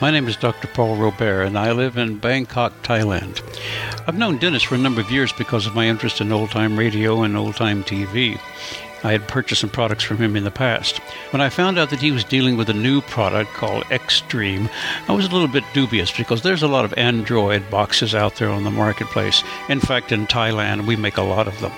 My 0.00 0.12
name 0.12 0.28
is 0.28 0.36
Dr. 0.36 0.68
Paul 0.68 0.94
Robert, 0.94 1.42
and 1.42 1.58
I 1.58 1.72
live 1.72 1.96
in 1.96 2.18
Bangkok, 2.18 2.84
Thailand. 2.84 3.42
I've 4.06 4.16
known 4.16 4.38
Dennis 4.38 4.62
for 4.62 4.76
a 4.76 4.78
number 4.78 5.00
of 5.00 5.10
years 5.10 5.32
because 5.32 5.66
of 5.66 5.74
my 5.74 5.88
interest 5.88 6.20
in 6.20 6.30
old 6.30 6.52
time 6.52 6.78
radio 6.78 7.22
and 7.24 7.36
old 7.36 7.56
time 7.56 7.82
TV. 7.82 8.38
I 9.04 9.12
had 9.12 9.28
purchased 9.28 9.60
some 9.60 9.70
products 9.70 10.02
from 10.02 10.16
him 10.16 10.34
in 10.34 10.44
the 10.44 10.50
past. 10.50 10.98
When 11.30 11.40
I 11.40 11.50
found 11.50 11.78
out 11.78 11.90
that 11.90 12.00
he 12.00 12.10
was 12.10 12.24
dealing 12.24 12.56
with 12.56 12.68
a 12.68 12.74
new 12.74 13.00
product 13.00 13.52
called 13.52 13.84
Xtreme, 13.84 14.68
I 15.08 15.12
was 15.12 15.26
a 15.26 15.30
little 15.30 15.46
bit 15.46 15.62
dubious 15.72 16.10
because 16.10 16.42
there's 16.42 16.64
a 16.64 16.68
lot 16.68 16.84
of 16.84 16.92
Android 16.98 17.70
boxes 17.70 18.14
out 18.14 18.36
there 18.36 18.50
on 18.50 18.64
the 18.64 18.70
marketplace. 18.70 19.44
In 19.68 19.78
fact, 19.78 20.10
in 20.10 20.26
Thailand, 20.26 20.86
we 20.86 20.96
make 20.96 21.16
a 21.16 21.22
lot 21.22 21.46
of 21.46 21.60
them. 21.60 21.72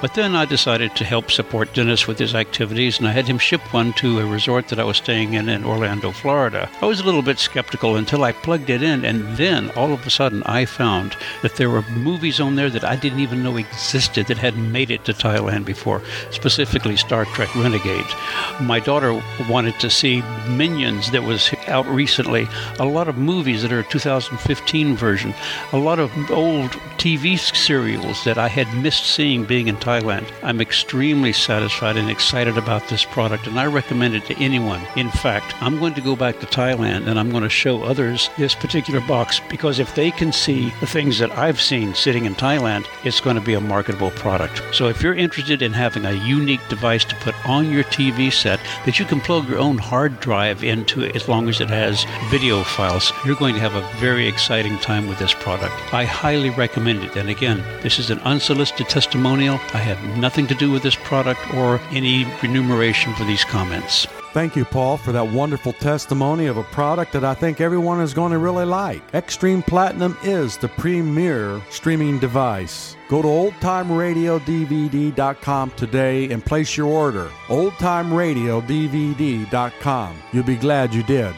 But 0.00 0.14
then 0.14 0.34
I 0.34 0.46
decided 0.46 0.96
to 0.96 1.04
help 1.04 1.30
support 1.30 1.74
Dennis 1.74 2.06
with 2.06 2.18
his 2.18 2.34
activities, 2.34 2.98
and 2.98 3.06
I 3.06 3.12
had 3.12 3.28
him 3.28 3.38
ship 3.38 3.60
one 3.74 3.92
to 3.94 4.20
a 4.20 4.26
resort 4.26 4.68
that 4.68 4.80
I 4.80 4.84
was 4.84 4.96
staying 4.96 5.34
in 5.34 5.50
in 5.50 5.64
Orlando, 5.64 6.10
Florida. 6.10 6.70
I 6.80 6.86
was 6.86 7.00
a 7.00 7.04
little 7.04 7.22
bit 7.22 7.38
skeptical 7.38 7.96
until 7.96 8.24
I 8.24 8.32
plugged 8.32 8.70
it 8.70 8.82
in, 8.82 9.04
and 9.04 9.36
then 9.36 9.70
all 9.72 9.92
of 9.92 10.06
a 10.06 10.10
sudden 10.10 10.42
I 10.44 10.64
found 10.64 11.16
that 11.42 11.56
there 11.56 11.70
were 11.70 11.82
movies 11.82 12.40
on 12.40 12.56
there 12.56 12.70
that 12.70 12.84
I 12.84 12.96
didn't 12.96 13.20
even 13.20 13.42
know 13.42 13.56
existed 13.56 14.26
that 14.26 14.38
hadn't 14.38 14.72
made 14.72 14.90
it 14.90 15.04
to 15.04 15.12
Thailand 15.12 15.66
before, 15.66 16.02
specifically 16.30 16.61
specifically 16.62 16.96
Star 16.96 17.24
Trek 17.24 17.52
Renegades. 17.56 18.14
My 18.60 18.78
daughter 18.78 19.20
wanted 19.48 19.80
to 19.80 19.90
see 19.90 20.22
Minions 20.48 21.10
that 21.10 21.24
was 21.24 21.52
out 21.66 21.86
recently, 21.86 22.46
a 22.78 22.84
lot 22.84 23.08
of 23.08 23.16
movies 23.18 23.62
that 23.62 23.72
are 23.72 23.82
2015 23.82 24.94
version, 24.94 25.34
a 25.72 25.76
lot 25.76 25.98
of 25.98 26.12
old 26.30 26.70
TV 26.98 27.36
serials 27.36 28.22
that 28.22 28.38
I 28.38 28.46
had 28.46 28.72
missed 28.80 29.06
seeing 29.06 29.44
being 29.44 29.66
in 29.66 29.76
Thailand. 29.76 30.30
I'm 30.44 30.60
extremely 30.60 31.32
satisfied 31.32 31.96
and 31.96 32.08
excited 32.08 32.56
about 32.56 32.86
this 32.86 33.04
product 33.04 33.48
and 33.48 33.58
I 33.58 33.66
recommend 33.66 34.14
it 34.14 34.24
to 34.26 34.38
anyone. 34.38 34.82
In 34.94 35.10
fact, 35.10 35.60
I'm 35.60 35.80
going 35.80 35.94
to 35.94 36.00
go 36.00 36.14
back 36.14 36.38
to 36.38 36.46
Thailand 36.46 37.08
and 37.08 37.18
I'm 37.18 37.30
going 37.30 37.42
to 37.42 37.48
show 37.48 37.82
others 37.82 38.30
this 38.38 38.54
particular 38.54 39.00
box 39.00 39.40
because 39.50 39.80
if 39.80 39.96
they 39.96 40.12
can 40.12 40.30
see 40.30 40.72
the 40.78 40.86
things 40.86 41.18
that 41.18 41.36
I've 41.36 41.60
seen 41.60 41.92
sitting 41.94 42.24
in 42.24 42.36
Thailand, 42.36 42.86
it's 43.02 43.20
going 43.20 43.34
to 43.34 43.42
be 43.42 43.54
a 43.54 43.60
marketable 43.60 44.12
product. 44.12 44.62
So 44.72 44.86
if 44.86 45.02
you're 45.02 45.14
interested 45.14 45.60
in 45.60 45.72
having 45.72 46.04
a 46.04 46.12
unique 46.12 46.51
unique 46.52 46.68
device 46.68 47.04
to 47.04 47.16
put 47.16 47.34
on 47.46 47.70
your 47.70 47.84
TV 47.84 48.30
set 48.30 48.60
that 48.84 48.98
you 48.98 49.06
can 49.06 49.20
plug 49.20 49.48
your 49.48 49.58
own 49.58 49.78
hard 49.78 50.20
drive 50.20 50.62
into 50.62 51.04
as 51.14 51.26
long 51.26 51.48
as 51.48 51.60
it 51.62 51.70
has 51.70 52.04
video 52.30 52.62
files. 52.62 53.10
You're 53.24 53.36
going 53.36 53.54
to 53.54 53.60
have 53.60 53.74
a 53.74 53.88
very 53.98 54.28
exciting 54.28 54.78
time 54.78 55.08
with 55.08 55.18
this 55.18 55.32
product. 55.32 55.74
I 55.94 56.04
highly 56.04 56.50
recommend 56.50 57.04
it. 57.04 57.16
And 57.16 57.30
again, 57.30 57.64
this 57.82 57.98
is 57.98 58.10
an 58.10 58.18
unsolicited 58.20 58.88
testimonial. 58.88 59.54
I 59.72 59.78
have 59.78 60.18
nothing 60.18 60.46
to 60.48 60.54
do 60.54 60.70
with 60.70 60.82
this 60.82 60.96
product 60.96 61.54
or 61.54 61.80
any 61.90 62.26
remuneration 62.42 63.14
for 63.14 63.24
these 63.24 63.44
comments. 63.44 64.06
Thank 64.32 64.56
you, 64.56 64.64
Paul, 64.64 64.96
for 64.96 65.12
that 65.12 65.28
wonderful 65.28 65.74
testimony 65.74 66.46
of 66.46 66.56
a 66.56 66.62
product 66.64 67.12
that 67.12 67.22
I 67.22 67.34
think 67.34 67.60
everyone 67.60 68.00
is 68.00 68.14
going 68.14 68.32
to 68.32 68.38
really 68.38 68.64
like. 68.64 69.02
Extreme 69.12 69.64
Platinum 69.64 70.16
is 70.22 70.56
the 70.56 70.68
premier 70.68 71.60
streaming 71.68 72.18
device. 72.18 72.96
Go 73.08 73.20
to 73.20 73.28
oldtimeradiodvd.com 73.28 75.70
today 75.72 76.30
and 76.30 76.42
place 76.42 76.78
your 76.78 76.88
order. 76.88 77.30
oldtimeradiodvd.com. 77.48 80.16
You'll 80.32 80.44
be 80.44 80.56
glad 80.56 80.94
you 80.94 81.02
did. 81.02 81.34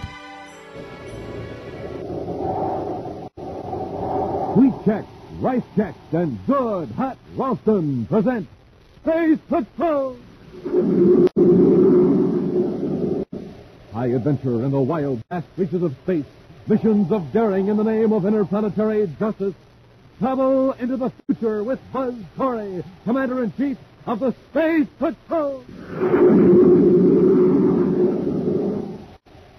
Wheat 4.55 4.73
Chex, 4.85 5.05
Rice 5.41 5.63
Chex, 5.77 5.95
and 6.13 6.39
Good 6.47 6.93
Hot 6.93 7.19
Ralston 7.35 8.07
present 8.07 8.47
Space 9.03 9.41
Patrol! 9.49 10.17
High 13.95 14.07
adventure 14.07 14.65
in 14.65 14.73
the 14.73 14.81
wild, 14.81 15.23
vast 15.31 15.47
reaches 15.57 15.85
of 15.85 15.95
space. 16.03 16.25
Missions 16.67 17.13
of 17.13 17.33
daring 17.33 17.69
in 17.69 17.77
the 17.77 17.85
name 17.85 18.13
of 18.13 18.27
interplanetary 18.27 19.09
justice. 19.21 19.55
Travel 20.19 20.73
into 20.73 20.97
the 20.97 21.13
future 21.27 21.63
with 21.63 21.79
Buzz 21.93 22.13
Corey, 22.37 22.83
Commander 23.05 23.45
in 23.45 23.53
Chief 23.57 23.79
of 24.05 24.19
the 24.19 24.35
Space 24.51 24.89
Patrol. 24.99 25.65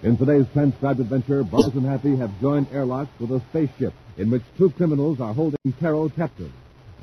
In 0.03 0.17
today's 0.17 0.47
transcribed 0.51 0.99
adventure, 0.99 1.41
Buzz 1.45 1.73
and 1.73 1.85
Happy 1.85 2.17
have 2.17 2.37
joined 2.41 2.67
airlocks 2.73 3.17
with 3.21 3.31
a 3.31 3.39
spaceship 3.51 3.93
in 4.17 4.29
which 4.31 4.43
two 4.57 4.69
criminals 4.71 5.21
are 5.21 5.33
holding 5.33 5.73
Carol 5.79 6.09
captive. 6.09 6.51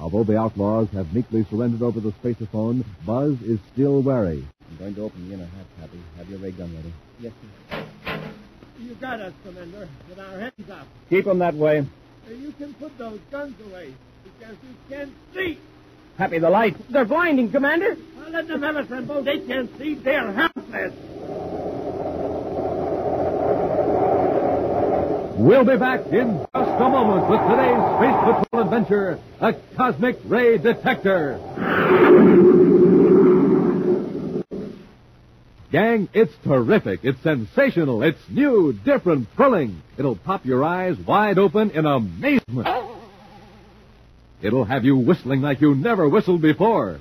Although 0.03 0.25
the 0.25 0.37
outlaws 0.37 0.89
have 0.95 1.15
meekly 1.15 1.47
surrendered 1.49 1.81
over 1.81 2.01
the 2.01 2.11
spaceophone, 2.11 2.85
Buzz 3.07 3.41
is 3.43 3.61
still 3.73 4.03
wary. 4.03 4.45
I'm 4.69 4.77
going 4.77 4.95
to 4.97 5.03
open 5.03 5.29
the 5.29 5.35
inner 5.35 5.45
hatch, 5.45 5.67
Happy. 5.81 6.01
Have 6.17 6.29
your 6.29 6.41
ray 6.41 6.51
gun 6.51 6.75
ready. 6.75 6.93
Yes, 7.21 7.33
sir. 7.71 8.21
You 8.81 8.95
got 8.97 9.21
us, 9.21 9.33
Commander, 9.45 9.89
with 10.09 10.19
our 10.19 10.41
hands 10.41 10.71
up. 10.73 10.89
Keep 11.09 11.27
them 11.27 11.39
that 11.39 11.55
way. 11.55 11.87
You 12.29 12.53
can 12.59 12.75
put 12.75 12.99
those 12.99 13.21
guns 13.31 13.55
away 13.65 13.95
because 14.25 14.57
you 14.65 14.75
can't 14.89 15.13
see. 15.35 15.61
Happy, 16.19 16.41
the 16.41 16.51
light. 16.51 16.75
They're 16.91 17.05
blinding, 17.05 17.53
Commander. 17.53 17.97
Well, 18.17 18.31
let 18.31 18.49
them 18.49 18.63
have 18.63 18.77
us, 18.77 18.91
Rambo. 18.91 19.23
They 19.23 19.39
can't 19.39 19.71
see. 19.79 19.95
They're 19.95 20.33
helpless. 20.33 20.95
We'll 25.43 25.65
be 25.65 25.77
back 25.77 26.07
in 26.07 26.39
just 26.39 26.71
a 26.71 26.89
moment 26.89 27.29
with 27.29 27.41
today's 27.41 27.83
Space 27.99 28.45
Patrol 28.45 28.63
adventure, 28.63 29.19
a 29.41 29.53
Cosmic 29.77 30.19
Ray 30.27 30.57
Detector. 30.57 31.41
Gang, 35.73 36.09
it's 36.15 36.33
terrific. 36.45 37.01
It's 37.03 37.21
sensational. 37.25 38.05
It's 38.05 38.21
new, 38.31 38.73
different, 38.73 39.27
thrilling. 39.35 39.83
It'll 39.99 40.15
pop 40.15 40.47
your 40.47 40.63
eyes 40.63 40.97
wide 40.97 41.39
open 41.39 41.73
in 41.73 41.87
amazement. 41.87 42.69
It'll 44.43 44.65
have 44.65 44.85
you 44.85 44.97
whistling 44.97 45.41
like 45.41 45.61
you 45.61 45.75
never 45.75 46.09
whistled 46.09 46.41
before. 46.41 47.01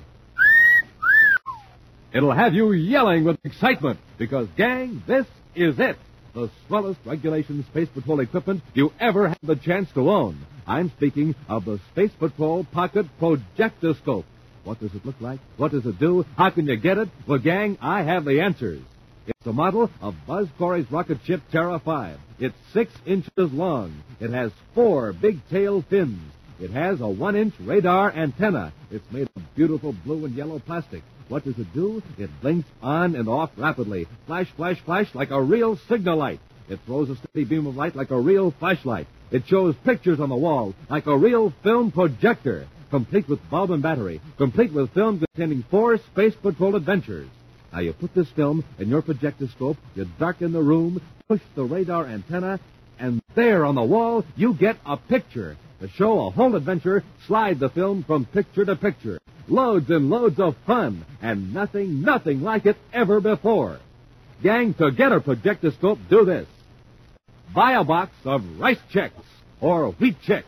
It'll 2.12 2.32
have 2.32 2.54
you 2.54 2.72
yelling 2.72 3.22
with 3.22 3.38
excitement 3.44 4.00
because, 4.18 4.48
gang, 4.56 5.04
this 5.06 5.26
is 5.54 5.78
it. 5.78 5.96
The 6.34 6.50
swellest 6.66 7.00
regulation 7.04 7.62
Space 7.70 7.88
Patrol 7.90 8.20
equipment 8.20 8.62
you 8.72 8.90
ever 8.98 9.28
had 9.28 9.38
the 9.42 9.56
chance 9.56 9.90
to 9.92 10.10
own. 10.10 10.38
I'm 10.66 10.90
speaking 10.96 11.34
of 11.46 11.66
the 11.66 11.78
Space 11.90 12.12
Patrol 12.18 12.64
Pocket 12.64 13.06
Projectoscope. 13.20 14.24
What 14.64 14.80
does 14.80 14.94
it 14.94 15.04
look 15.04 15.20
like? 15.20 15.40
What 15.58 15.72
does 15.72 15.84
it 15.84 15.98
do? 15.98 16.24
How 16.38 16.48
can 16.48 16.66
you 16.66 16.76
get 16.76 16.96
it? 16.96 17.10
Well, 17.26 17.38
gang, 17.38 17.76
I 17.82 18.02
have 18.02 18.24
the 18.24 18.40
answers. 18.40 18.80
It's 19.26 19.46
a 19.46 19.52
model 19.52 19.90
of 20.00 20.14
Buzz 20.26 20.48
Corey's 20.56 20.90
rocket 20.90 21.18
ship 21.26 21.42
Terra 21.50 21.78
5. 21.78 22.18
It's 22.38 22.56
six 22.72 22.92
inches 23.04 23.52
long. 23.52 24.02
It 24.18 24.30
has 24.30 24.52
four 24.74 25.12
big 25.12 25.46
tail 25.50 25.84
fins. 25.90 26.18
It 26.58 26.70
has 26.70 27.00
a 27.02 27.08
one 27.08 27.36
inch 27.36 27.54
radar 27.60 28.10
antenna. 28.10 28.72
It's 28.90 29.04
made 29.12 29.28
of 29.36 29.54
beautiful 29.54 29.92
blue 29.92 30.24
and 30.24 30.34
yellow 30.34 30.60
plastic. 30.60 31.02
What 31.32 31.44
does 31.44 31.58
it 31.58 31.72
do? 31.72 32.02
It 32.18 32.28
blinks 32.42 32.68
on 32.82 33.16
and 33.16 33.26
off 33.26 33.52
rapidly. 33.56 34.06
Flash, 34.26 34.48
flash, 34.54 34.78
flash 34.84 35.14
like 35.14 35.30
a 35.30 35.40
real 35.40 35.78
signal 35.88 36.18
light. 36.18 36.40
It 36.68 36.80
throws 36.84 37.08
a 37.08 37.16
steady 37.16 37.46
beam 37.46 37.66
of 37.66 37.74
light 37.74 37.96
like 37.96 38.10
a 38.10 38.20
real 38.20 38.50
flashlight. 38.58 39.06
It 39.30 39.46
shows 39.46 39.74
pictures 39.82 40.20
on 40.20 40.28
the 40.28 40.36
wall 40.36 40.74
like 40.90 41.06
a 41.06 41.16
real 41.16 41.50
film 41.62 41.90
projector 41.90 42.68
complete 42.90 43.26
with 43.30 43.40
bulb 43.48 43.70
and 43.70 43.82
battery, 43.82 44.20
complete 44.36 44.74
with 44.74 44.92
film 44.92 45.20
containing 45.20 45.64
four 45.70 45.96
Space 45.96 46.34
Patrol 46.34 46.76
adventures. 46.76 47.30
Now 47.72 47.78
you 47.78 47.94
put 47.94 48.14
this 48.14 48.28
film 48.36 48.62
in 48.78 48.90
your 48.90 49.00
projectoscope, 49.00 49.78
you 49.94 50.06
darken 50.18 50.52
the 50.52 50.60
room, 50.60 51.00
push 51.28 51.40
the 51.54 51.64
radar 51.64 52.04
antenna, 52.04 52.60
and 52.98 53.22
there 53.34 53.64
on 53.64 53.76
the 53.76 53.82
wall 53.82 54.26
you 54.36 54.52
get 54.52 54.76
a 54.84 54.98
picture. 54.98 55.56
To 55.80 55.88
show 55.88 56.26
a 56.26 56.30
whole 56.30 56.54
adventure, 56.56 57.02
slide 57.26 57.58
the 57.58 57.70
film 57.70 58.04
from 58.04 58.26
picture 58.26 58.66
to 58.66 58.76
picture. 58.76 59.18
Loads 59.52 59.90
and 59.90 60.08
loads 60.08 60.40
of 60.40 60.56
fun, 60.66 61.04
and 61.20 61.52
nothing, 61.52 62.00
nothing 62.00 62.40
like 62.40 62.64
it 62.64 62.78
ever 62.90 63.20
before. 63.20 63.80
Gang, 64.42 64.72
to 64.72 64.90
get 64.90 65.12
a 65.12 65.20
projectoscope, 65.20 65.98
do 66.08 66.24
this. 66.24 66.48
Buy 67.54 67.72
a 67.72 67.84
box 67.84 68.12
of 68.24 68.42
Rice 68.58 68.80
Chex 68.90 69.10
or 69.60 69.90
Wheat 69.90 70.16
Chex. 70.26 70.44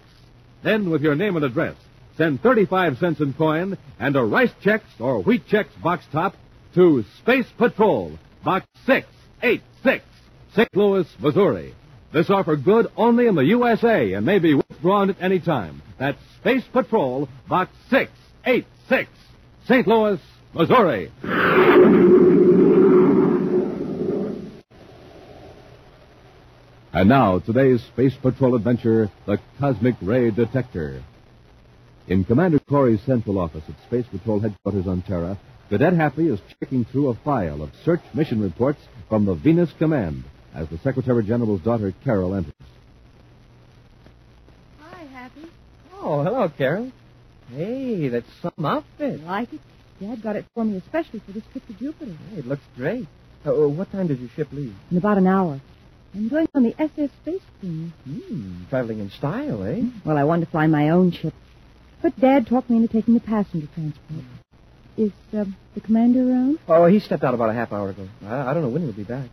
Then, 0.62 0.88
with 0.88 1.02
your 1.02 1.16
name 1.16 1.36
and 1.36 1.44
address, 1.44 1.76
send 2.16 2.40
35 2.40 2.96
cents 2.96 3.20
in 3.20 3.34
coin 3.34 3.76
and 4.00 4.16
a 4.16 4.24
Rice 4.24 4.54
Chex 4.64 4.80
or 4.98 5.22
Wheat 5.22 5.46
Chex 5.48 5.66
box 5.82 6.06
top 6.10 6.34
to 6.74 7.04
Space 7.18 7.52
Patrol, 7.58 8.18
Box 8.42 8.64
686, 8.86 10.02
St. 10.54 10.74
Louis, 10.74 11.06
Missouri. 11.20 11.74
This 12.10 12.30
offer 12.30 12.56
good 12.56 12.90
only 12.96 13.26
in 13.26 13.34
the 13.34 13.44
USA 13.44 14.14
and 14.14 14.24
may 14.24 14.38
be 14.38 14.54
withdrawn 14.54 15.10
at 15.10 15.16
any 15.20 15.40
time. 15.40 15.82
That's 15.98 16.16
Space 16.40 16.64
Patrol, 16.72 17.28
Box 17.46 17.70
686, 17.90 18.73
St. 18.88 19.86
Louis, 19.86 20.20
Missouri. 20.52 21.10
And 26.92 27.08
now, 27.08 27.38
today's 27.40 27.82
Space 27.82 28.14
Patrol 28.20 28.54
adventure, 28.54 29.10
the 29.26 29.40
Cosmic 29.58 29.96
Ray 30.02 30.30
Detector. 30.30 31.02
In 32.06 32.24
Commander 32.24 32.60
Corey's 32.60 33.00
central 33.06 33.38
office 33.38 33.64
at 33.68 33.82
Space 33.86 34.06
Patrol 34.10 34.38
headquarters 34.38 34.86
on 34.86 35.02
Terra, 35.02 35.38
Cadet 35.70 35.94
Happy 35.94 36.28
is 36.28 36.38
checking 36.60 36.84
through 36.84 37.08
a 37.08 37.14
file 37.14 37.62
of 37.62 37.70
search 37.84 38.02
mission 38.12 38.40
reports 38.40 38.80
from 39.08 39.24
the 39.24 39.34
Venus 39.34 39.72
Command 39.78 40.24
as 40.54 40.68
the 40.68 40.78
Secretary 40.78 41.24
General's 41.24 41.62
daughter, 41.62 41.92
Carol, 42.04 42.34
enters. 42.34 42.52
Hi, 44.78 45.04
Happy. 45.06 45.46
Oh, 45.94 46.22
hello, 46.22 46.50
Carol. 46.50 46.92
Hey, 47.50 48.08
that's 48.08 48.26
some 48.42 48.64
outfit. 48.64 49.20
You 49.20 49.26
like 49.26 49.52
it? 49.52 49.60
Dad 50.00 50.22
got 50.22 50.36
it 50.36 50.44
for 50.54 50.64
me 50.64 50.76
especially 50.78 51.20
for 51.20 51.32
this 51.32 51.44
trip 51.52 51.66
to 51.66 51.72
Jupiter. 51.74 52.12
Hey, 52.30 52.38
it 52.38 52.46
looks 52.46 52.64
great. 52.76 53.06
Uh, 53.46 53.64
uh, 53.64 53.68
what 53.68 53.90
time 53.92 54.06
does 54.08 54.18
your 54.18 54.30
ship 54.30 54.48
leave? 54.52 54.74
In 54.90 54.96
about 54.96 55.18
an 55.18 55.26
hour. 55.26 55.60
I'm 56.14 56.28
going 56.28 56.48
on 56.54 56.62
the 56.62 56.74
SS 56.80 57.10
Space 57.22 57.42
Queen. 57.60 57.92
Hmm, 58.04 58.64
traveling 58.70 59.00
in 59.00 59.10
style, 59.10 59.62
eh? 59.64 59.82
Well, 60.04 60.16
I 60.16 60.24
wanted 60.24 60.46
to 60.46 60.50
fly 60.50 60.66
my 60.66 60.90
own 60.90 61.10
ship. 61.10 61.34
But 62.02 62.18
Dad 62.20 62.46
talked 62.46 62.70
me 62.70 62.76
into 62.76 62.88
taking 62.88 63.14
the 63.14 63.20
passenger 63.20 63.66
transport. 63.74 64.24
Is 64.96 65.12
uh, 65.36 65.44
the 65.74 65.80
commander 65.80 66.20
around? 66.20 66.58
Oh, 66.68 66.86
he 66.86 67.00
stepped 67.00 67.24
out 67.24 67.34
about 67.34 67.50
a 67.50 67.52
half 67.52 67.72
hour 67.72 67.90
ago. 67.90 68.08
I, 68.24 68.50
I 68.50 68.54
don't 68.54 68.62
know 68.62 68.68
when 68.68 68.82
he'll 68.82 68.92
be 68.92 69.04
back. 69.04 69.28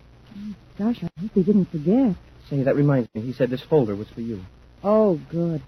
Gosh, 0.78 1.04
I 1.04 1.10
hope 1.22 1.31
he 1.36 1.44
didn't 1.44 1.66
forget. 1.66 2.16
Say, 2.50 2.63
that 2.63 2.75
reminds 2.75 3.13
me. 3.13 3.22
He 3.22 3.34
said 3.34 3.50
this 3.50 3.62
folder 3.62 3.96
was 3.96 4.10
for 4.10 4.22
you. 4.22 4.44
Oh, 4.84 5.19
good. 5.30 5.62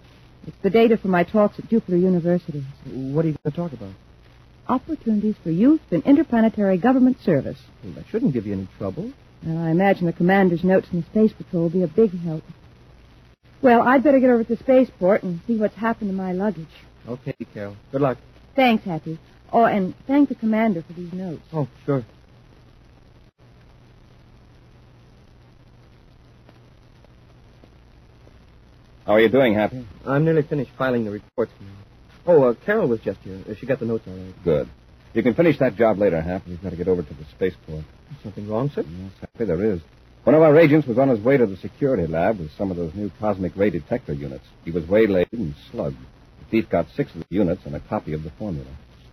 It's 0.45 0.57
the 0.61 0.69
data 0.69 0.97
for 0.97 1.07
my 1.07 1.23
talks 1.23 1.57
at 1.59 1.69
Jupiter 1.69 1.97
University. 1.97 2.65
What 2.85 3.25
are 3.25 3.29
you 3.29 3.37
going 3.43 3.51
to 3.51 3.57
talk 3.57 3.73
about? 3.73 3.93
Opportunities 4.67 5.35
for 5.43 5.51
youth 5.51 5.81
in 5.91 6.01
interplanetary 6.01 6.77
government 6.77 7.17
service. 7.21 7.57
Well, 7.83 7.93
that 7.93 8.05
shouldn't 8.07 8.33
give 8.33 8.45
you 8.45 8.53
any 8.53 8.67
trouble. 8.77 9.11
Well, 9.45 9.57
I 9.57 9.71
imagine 9.71 10.05
the 10.05 10.13
commander's 10.13 10.63
notes 10.63 10.87
in 10.91 11.01
the 11.01 11.05
Space 11.07 11.33
Patrol 11.33 11.63
will 11.63 11.69
be 11.69 11.83
a 11.83 11.87
big 11.87 12.17
help. 12.21 12.43
Well, 13.61 13.81
I'd 13.81 14.03
better 14.03 14.19
get 14.19 14.29
over 14.29 14.43
to 14.43 14.55
the 14.55 14.63
spaceport 14.63 15.23
and 15.23 15.39
see 15.47 15.57
what's 15.57 15.75
happened 15.75 16.09
to 16.09 16.15
my 16.15 16.33
luggage. 16.33 16.67
Okay, 17.07 17.35
Carol. 17.53 17.77
Good 17.91 18.01
luck. 18.01 18.17
Thanks, 18.55 18.83
Happy. 18.85 19.19
Oh, 19.51 19.65
and 19.65 19.93
thank 20.07 20.29
the 20.29 20.35
commander 20.35 20.81
for 20.81 20.93
these 20.93 21.13
notes. 21.13 21.43
Oh, 21.53 21.67
sure. 21.85 22.03
How 29.05 29.13
are 29.13 29.19
you 29.21 29.29
doing, 29.29 29.53
Happy? 29.53 29.85
I'm 30.05 30.23
nearly 30.23 30.43
finished 30.43 30.71
filing 30.77 31.03
the 31.03 31.11
reports. 31.11 31.51
Oh, 32.25 32.43
uh, 32.43 32.53
Carol 32.65 32.87
was 32.87 33.01
just 33.01 33.19
here. 33.19 33.39
Uh, 33.49 33.53
She 33.59 33.65
got 33.65 33.79
the 33.79 33.85
notes 33.85 34.05
all 34.07 34.13
right. 34.15 34.43
Good. 34.43 34.69
You 35.13 35.21
can 35.23 35.33
finish 35.35 35.59
that 35.59 35.75
job 35.75 35.97
later, 35.99 36.21
Happy. 36.21 36.51
We've 36.51 36.63
got 36.63 36.69
to 36.69 36.75
get 36.77 36.87
over 36.87 37.03
to 37.03 37.13
the 37.13 37.25
spaceport. 37.25 37.83
Something 38.23 38.47
wrong, 38.49 38.69
sir? 38.73 38.83
Yes, 38.87 39.11
Happy, 39.19 39.45
there 39.45 39.63
is. 39.63 39.81
One 40.23 40.35
of 40.35 40.41
our 40.41 40.57
agents 40.57 40.87
was 40.87 40.97
on 40.97 41.09
his 41.09 41.19
way 41.19 41.35
to 41.35 41.45
the 41.45 41.57
security 41.57 42.07
lab 42.07 42.39
with 42.39 42.51
some 42.57 42.71
of 42.71 42.77
those 42.77 42.93
new 42.95 43.11
cosmic 43.19 43.55
ray 43.57 43.69
detector 43.69 44.13
units. 44.13 44.45
He 44.63 44.71
was 44.71 44.85
waylaid 44.87 45.27
and 45.33 45.53
slugged. 45.69 45.97
The 46.39 46.45
thief 46.61 46.69
got 46.69 46.87
six 46.95 47.13
of 47.13 47.19
the 47.19 47.25
units 47.35 47.65
and 47.65 47.75
a 47.75 47.81
copy 47.81 48.13
of 48.13 48.23
the 48.23 48.31
formula. 48.31 48.69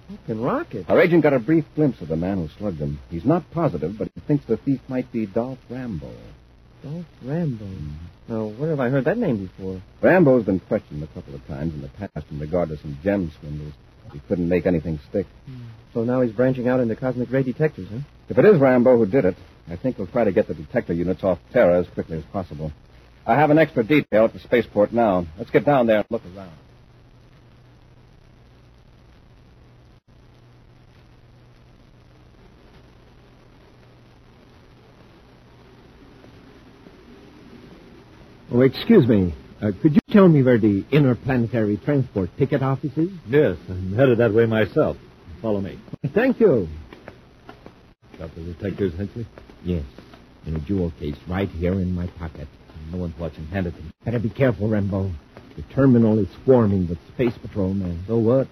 Fucking 0.09 0.41
rocket. 0.41 0.89
Our 0.89 1.01
agent 1.01 1.25
got 1.25 1.33
a 1.33 1.41
brief 1.41 1.65
glimpse 1.75 2.01
of 2.01 2.09
the 2.09 2.17
man 2.17 2.39
who 2.39 2.49
slugged 2.59 2.79
him. 2.79 3.01
He's 3.11 3.25
not 3.25 3.51
positive, 3.51 3.99
but 3.99 4.09
he 4.15 4.21
thinks 4.21 4.45
the 4.45 4.57
thief 4.57 4.81
might 4.89 5.11
be 5.11 5.27
Dolph 5.27 5.59
Rambo. 5.69 6.13
Dolph 6.83 7.05
Rambo. 7.23 7.67
Now, 8.29 8.47
where 8.47 8.71
have 8.71 8.81
I 8.81 8.89
heard 8.89 9.05
that 9.05 9.19
name 9.19 9.47
before? 9.47 9.83
Rambo's 10.01 10.45
been 10.45 10.61
questioned 10.61 11.03
a 11.03 11.07
couple 11.09 11.35
of 11.35 11.47
times 11.47 11.75
in 11.75 11.83
the 11.83 11.89
past 11.89 12.27
in 12.31 12.39
regard 12.39 12.71
to 12.71 12.79
some 12.79 12.99
gem 13.03 13.31
swindles. 13.39 13.75
He 14.13 14.21
couldn't 14.29 14.49
make 14.49 14.67
anything 14.67 14.99
stick. 15.09 15.27
So 15.95 16.05
now 16.05 16.21
he's 16.21 16.33
branching 16.33 16.69
out 16.69 16.81
into 16.81 16.97
cosmic 16.97 17.31
ray 17.31 17.43
detectors, 17.43 17.89
huh? 17.91 17.99
If 18.29 18.39
it 18.39 18.45
is 18.45 18.59
Rambo 18.59 18.97
who 18.97 19.07
did 19.07 19.25
it, 19.25 19.37
I 19.69 19.77
think 19.77 19.99
we'll 19.99 20.07
try 20.07 20.25
to 20.25 20.33
get 20.33 20.49
the 20.49 20.55
detector 20.55 20.93
units 20.93 21.23
off 21.23 21.39
Terra 21.53 21.81
as 21.81 21.89
quickly 21.89 22.19
as 22.19 22.25
possible. 22.33 22.73
I 23.27 23.35
have 23.35 23.51
an 23.51 23.59
extra 23.59 23.85
detail 23.85 24.25
at 24.25 24.33
the 24.33 24.41
spaceport 24.41 24.93
now. 24.93 25.27
Let's 25.39 25.51
get 25.51 25.65
down 25.65 25.87
there 25.87 25.99
and 25.99 26.07
look 26.11 26.23
around. 26.35 26.53
Oh, 38.53 38.61
excuse 38.63 39.07
me. 39.07 39.35
Uh, 39.63 39.71
could 39.81 39.95
you 39.95 40.01
tell 40.11 40.27
me 40.29 40.43
where 40.43 40.59
the 40.59 40.85
interplanetary 40.91 41.77
transport 41.77 42.31
ticket 42.39 42.63
office 42.63 42.97
is? 42.97 43.11
Yes, 43.29 43.57
I'm 43.69 43.95
headed 43.95 44.19
that 44.19 44.33
way 44.33 44.47
myself. 44.47 44.97
Follow 45.43 45.61
me. 45.61 45.79
Thank 46.15 46.41
you. 46.41 46.69
Got 48.19 48.35
the 48.35 48.43
detectors, 48.43 48.93
Henchley? 48.95 49.27
Yes, 49.65 49.85
in 50.47 50.57
a 50.57 50.61
jewel 50.61 50.93
case 50.99 51.17
right 51.29 51.49
here 51.49 51.73
in 51.73 51.95
my 51.95 52.07
pocket. 52.19 52.49
No 52.91 52.99
one's 52.99 53.17
watching. 53.19 53.47
Hand 53.47 53.67
it 53.67 53.77
to 53.77 53.83
me. 53.83 53.91
Better 54.05 54.19
be 54.19 54.31
careful, 54.31 54.69
Rambo. 54.69 55.11
The 55.57 55.63
terminal 55.75 56.19
is 56.19 56.29
swarming 56.45 56.89
with 56.89 56.99
space 57.15 57.37
patrol 57.39 57.75
men. 57.75 58.03
So 58.07 58.19
what? 58.19 58.49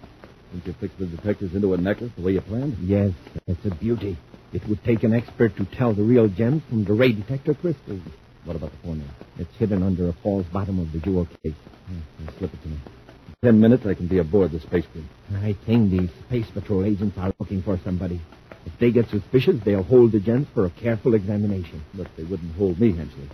Think 0.53 0.67
you 0.67 0.75
fix 0.81 0.95
the 0.99 1.07
detectors 1.07 1.55
into 1.55 1.75
a 1.75 1.77
necklace 1.77 2.13
the 2.17 2.23
way 2.23 2.33
you 2.33 2.41
planned? 2.41 2.77
Yes, 2.83 3.13
it's 3.47 3.65
a 3.65 3.75
beauty. 3.75 4.17
It 4.53 4.67
would 4.69 4.83
take 4.85 5.03
an 5.03 5.13
expert 5.13 5.57
to 5.57 5.65
tell 5.65 5.93
the 5.93 6.03
real 6.03 6.29
gems 6.29 6.63
from 6.69 6.85
the 6.85 6.93
ray 6.93 7.13
detector 7.13 7.55
crystals. 7.55 8.01
What 8.49 8.57
about 8.57 8.71
the 8.71 8.79
formula? 8.79 9.11
It's 9.39 9.55
hidden 9.59 9.83
under 9.83 10.09
a 10.09 10.15
false 10.23 10.47
bottom 10.47 10.79
of 10.79 10.91
the 10.91 11.01
jewel 11.01 11.27
case. 11.43 11.53
Yeah, 11.91 12.31
slip 12.39 12.55
it 12.55 12.63
to 12.63 12.69
me. 12.69 12.79
In 13.27 13.35
ten 13.45 13.61
minutes, 13.61 13.85
I 13.85 13.93
can 13.93 14.07
be 14.07 14.17
aboard 14.21 14.53
the 14.53 14.61
Space 14.61 14.87
Queen. 14.91 15.07
I 15.35 15.55
think 15.67 15.91
these 15.91 16.09
space 16.27 16.47
patrol 16.55 16.83
agents 16.83 17.19
are 17.19 17.31
looking 17.39 17.61
for 17.61 17.79
somebody. 17.85 18.23
If 18.65 18.73
they 18.81 18.91
get 18.91 19.11
suspicious, 19.11 19.57
they'll 19.67 19.83
hold 19.83 20.13
the 20.13 20.21
gents 20.21 20.51
for 20.55 20.65
a 20.65 20.71
careful 20.71 21.13
examination. 21.13 21.85
But 21.93 22.07
they 22.17 22.23
wouldn't 22.23 22.57
hold 22.57 22.81
me, 22.81 22.93
Henchley. 22.95 23.29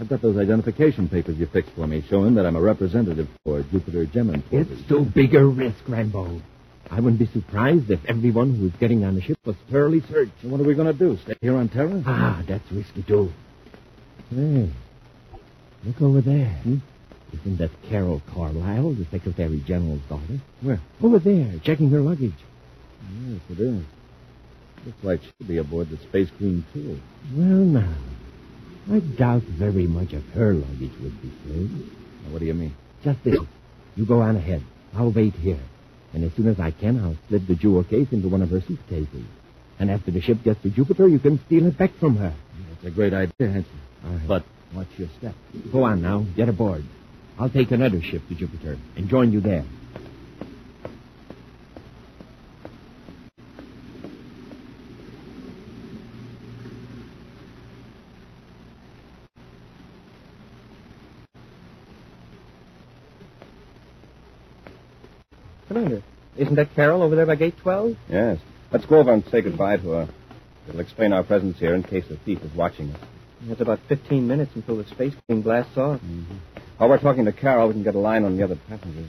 I've 0.00 0.08
got 0.08 0.22
those 0.22 0.38
identification 0.38 1.10
papers 1.10 1.36
you 1.36 1.44
fixed 1.44 1.72
for 1.72 1.86
me 1.86 2.02
showing 2.08 2.34
that 2.36 2.46
I'm 2.46 2.56
a 2.56 2.60
representative 2.62 3.28
for 3.44 3.62
Jupiter 3.62 4.06
Gem 4.06 4.30
Importers. 4.32 4.78
It's 4.78 4.88
too 4.88 5.04
big 5.04 5.34
a 5.34 5.44
risk, 5.44 5.86
Rambo. 5.86 6.40
I 6.90 7.00
wouldn't 7.00 7.18
be 7.18 7.26
surprised 7.26 7.90
if 7.90 8.00
everyone 8.06 8.56
who's 8.56 8.72
getting 8.80 9.04
on 9.04 9.16
the 9.16 9.20
ship 9.20 9.38
was 9.44 9.56
thoroughly 9.70 10.00
searched. 10.08 10.32
So 10.40 10.48
what 10.48 10.62
are 10.62 10.64
we 10.64 10.74
going 10.74 10.90
to 10.90 10.98
do? 10.98 11.18
Stay 11.24 11.36
here 11.42 11.56
on 11.58 11.68
Terra? 11.68 12.02
Ah, 12.06 12.42
that's 12.48 12.72
risky, 12.72 13.02
too. 13.02 13.30
Hey, 14.30 14.68
look 15.84 16.02
over 16.02 16.20
there. 16.20 16.48
Hmm? 16.48 16.78
Isn't 17.32 17.58
that 17.58 17.70
Carol 17.88 18.22
Carlisle, 18.32 18.92
the 18.94 19.04
Secretary 19.10 19.60
General's 19.66 20.00
daughter? 20.08 20.40
Where? 20.60 20.80
Over 21.02 21.18
there, 21.18 21.58
checking 21.62 21.90
her 21.90 22.00
luggage. 22.00 22.34
Yes, 23.26 23.40
it 23.50 23.60
is. 23.60 23.84
Looks 24.84 25.04
like 25.04 25.20
she'll 25.22 25.48
be 25.48 25.58
aboard 25.58 25.90
the 25.90 25.96
Space 25.98 26.30
Queen, 26.38 26.64
too. 26.72 27.00
Well, 27.34 27.46
now, 27.46 27.94
I 28.90 29.00
doubt 29.00 29.42
very 29.42 29.86
much 29.86 30.12
if 30.12 30.24
her 30.34 30.54
luggage 30.54 30.92
would 31.00 31.20
be 31.22 31.32
saved. 31.44 31.72
Now, 32.24 32.32
what 32.32 32.38
do 32.40 32.46
you 32.46 32.54
mean? 32.54 32.74
Just 33.04 33.22
this. 33.24 33.38
You 33.96 34.06
go 34.06 34.20
on 34.22 34.36
ahead. 34.36 34.62
I'll 34.94 35.10
wait 35.12 35.34
here. 35.34 35.60
And 36.12 36.24
as 36.24 36.32
soon 36.34 36.48
as 36.48 36.58
I 36.58 36.70
can, 36.70 36.98
I'll 37.00 37.16
slip 37.28 37.46
the 37.46 37.54
jewel 37.54 37.84
case 37.84 38.08
into 38.12 38.28
one 38.28 38.42
of 38.42 38.50
her 38.50 38.60
suitcases. 38.60 39.24
And 39.78 39.90
after 39.90 40.10
the 40.10 40.20
ship 40.20 40.42
gets 40.42 40.62
to 40.62 40.70
Jupiter, 40.70 41.06
you 41.08 41.18
can 41.18 41.38
steal 41.46 41.66
it 41.66 41.76
back 41.76 41.94
from 41.98 42.16
her. 42.16 42.34
That's 42.70 42.84
a 42.86 42.90
great 42.90 43.12
idea, 43.12 43.32
Henchley. 43.40 43.64
All 44.06 44.12
right. 44.12 44.28
But 44.28 44.44
watch 44.74 44.88
your 44.96 45.08
step. 45.18 45.34
Go 45.72 45.84
on 45.84 46.02
now. 46.02 46.24
Get 46.36 46.48
aboard. 46.48 46.84
I'll 47.38 47.50
take 47.50 47.70
another 47.70 48.00
ship 48.00 48.22
to 48.28 48.34
Jupiter 48.34 48.78
and 48.96 49.08
join 49.08 49.32
you 49.32 49.40
there. 49.40 49.64
Commander, 65.68 66.02
isn't 66.36 66.54
that 66.54 66.74
Carol 66.74 67.02
over 67.02 67.16
there 67.16 67.26
by 67.26 67.34
gate 67.34 67.56
12? 67.58 67.96
Yes. 68.08 68.38
Let's 68.70 68.86
go 68.86 68.98
over 68.98 69.12
and 69.12 69.24
say 69.26 69.42
goodbye 69.42 69.76
to 69.78 69.90
her. 69.90 70.08
It'll 70.68 70.80
explain 70.80 71.12
our 71.12 71.22
presence 71.22 71.58
here 71.58 71.74
in 71.74 71.82
case 71.82 72.04
a 72.10 72.16
thief 72.16 72.42
is 72.42 72.54
watching 72.54 72.92
us. 72.92 73.00
It's 73.44 73.60
about 73.60 73.80
15 73.88 74.26
minutes 74.26 74.52
until 74.54 74.76
the 74.78 74.86
space 74.86 75.14
queen 75.26 75.42
blasts 75.42 75.76
off. 75.76 76.00
Mm-hmm. 76.00 76.36
While 76.78 76.90
we're 76.90 76.98
talking 77.00 77.24
to 77.26 77.32
Carol, 77.32 77.68
we 77.68 77.74
can 77.74 77.82
get 77.82 77.94
a 77.94 77.98
line 77.98 78.24
on 78.24 78.36
the 78.36 78.42
other 78.42 78.56
passengers. 78.68 79.08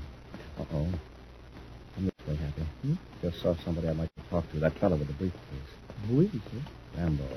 Uh-oh. 0.60 0.88
Come 1.96 2.06
this 2.06 2.28
way, 2.28 2.36
Happy. 2.36 2.62
Hmm? 2.82 2.94
Just 3.22 3.42
saw 3.42 3.56
somebody 3.64 3.88
I'd 3.88 3.98
like 3.98 4.14
to 4.16 4.22
talk 4.30 4.50
to. 4.52 4.60
That 4.60 4.78
fellow 4.80 4.98
with 4.98 5.08
the 5.08 5.14
briefcase. 5.14 5.42
Who 6.08 6.22
is 6.22 6.32
he, 6.32 6.40
sir? 6.40 6.62
Rambo. 6.98 7.28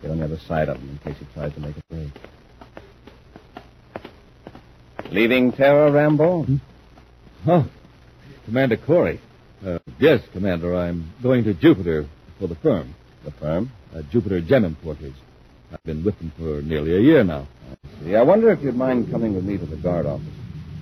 Get 0.00 0.10
on 0.10 0.18
the 0.18 0.24
other 0.24 0.38
side 0.38 0.68
of 0.68 0.78
him 0.78 0.90
in 0.90 0.98
case 0.98 1.18
he 1.18 1.26
tries 1.32 1.54
to 1.54 1.60
make 1.60 1.76
a 1.76 1.82
break. 1.94 2.10
Leaving 5.12 5.52
Terra, 5.52 5.90
Rambo? 5.90 6.44
Hmm? 6.44 6.56
Oh, 7.46 7.68
Commander 8.44 8.76
Corey. 8.76 9.20
Uh, 9.64 9.78
yes, 9.98 10.20
Commander, 10.32 10.74
I'm 10.76 11.12
going 11.22 11.44
to 11.44 11.54
Jupiter 11.54 12.06
for 12.38 12.48
the 12.48 12.56
firm. 12.56 12.94
The 13.24 13.30
firm? 13.30 13.70
Uh, 13.94 14.02
Jupiter 14.10 14.40
Gem 14.40 14.64
Importers. 14.64 15.14
I've 15.72 15.82
been 15.84 16.04
with 16.04 16.18
them 16.18 16.32
for 16.36 16.60
nearly 16.62 16.96
a 16.96 17.00
year 17.00 17.24
now. 17.24 17.48
I 17.70 18.04
see. 18.04 18.14
I 18.16 18.22
wonder 18.22 18.50
if 18.50 18.62
you'd 18.62 18.76
mind 18.76 19.10
coming 19.10 19.34
with 19.34 19.44
me 19.44 19.56
to 19.56 19.64
the 19.64 19.76
guard 19.76 20.06
office. 20.06 20.26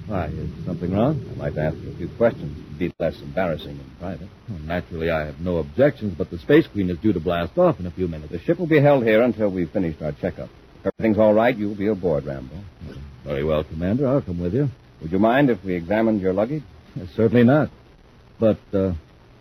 Why, 0.06 0.26
is 0.26 0.50
something 0.66 0.92
wrong? 0.92 1.24
I'd 1.30 1.36
like 1.38 1.54
to 1.54 1.60
ask 1.60 1.76
you 1.76 1.90
a 1.90 1.96
few 1.96 2.08
questions. 2.16 2.58
It'd 2.66 2.78
be 2.78 2.92
less 2.98 3.20
embarrassing 3.22 3.78
in 3.78 3.90
private. 4.00 4.28
Well, 4.48 4.58
naturally, 4.58 5.10
I 5.10 5.26
have 5.26 5.38
no 5.38 5.58
objections, 5.58 6.14
but 6.18 6.30
the 6.30 6.38
Space 6.38 6.66
Queen 6.66 6.90
is 6.90 6.98
due 6.98 7.12
to 7.12 7.20
blast 7.20 7.56
off 7.56 7.78
in 7.78 7.86
a 7.86 7.92
few 7.92 8.08
minutes. 8.08 8.32
The 8.32 8.40
ship 8.40 8.58
will 8.58 8.66
be 8.66 8.80
held 8.80 9.04
here 9.04 9.22
until 9.22 9.50
we've 9.50 9.70
finished 9.70 10.02
our 10.02 10.10
checkup. 10.12 10.48
If 10.80 10.86
everything's 10.86 11.18
all 11.18 11.32
right, 11.32 11.56
you'll 11.56 11.76
be 11.76 11.86
aboard, 11.86 12.24
Rambo. 12.24 12.56
Very 13.24 13.44
well, 13.44 13.62
Commander. 13.62 14.08
I'll 14.08 14.22
come 14.22 14.40
with 14.40 14.54
you. 14.54 14.68
Would 15.02 15.12
you 15.12 15.20
mind 15.20 15.50
if 15.50 15.62
we 15.62 15.74
examined 15.76 16.20
your 16.20 16.32
luggage? 16.32 16.64
Certainly 17.14 17.44
not. 17.44 17.70
But, 18.40 18.58
uh, 18.72 18.94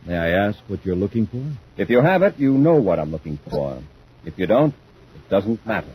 may 0.06 0.18
I 0.18 0.30
ask 0.30 0.60
what 0.68 0.86
you're 0.86 0.96
looking 0.96 1.26
for? 1.26 1.44
If 1.82 1.90
you 1.90 2.02
have 2.02 2.22
it, 2.22 2.38
you 2.38 2.54
know 2.54 2.76
what 2.76 3.00
I'm 3.00 3.10
looking 3.12 3.40
for. 3.50 3.82
If 4.26 4.38
you 4.38 4.46
don't, 4.46 4.76
doesn't 5.30 5.66
matter. 5.66 5.88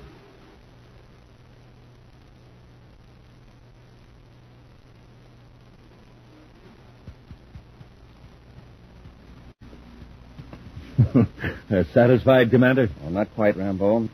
satisfied, 11.93 12.50
Commander? 12.50 12.88
Well, 13.03 13.11
not 13.11 13.35
quite, 13.35 13.57
Rambo. 13.57 14.09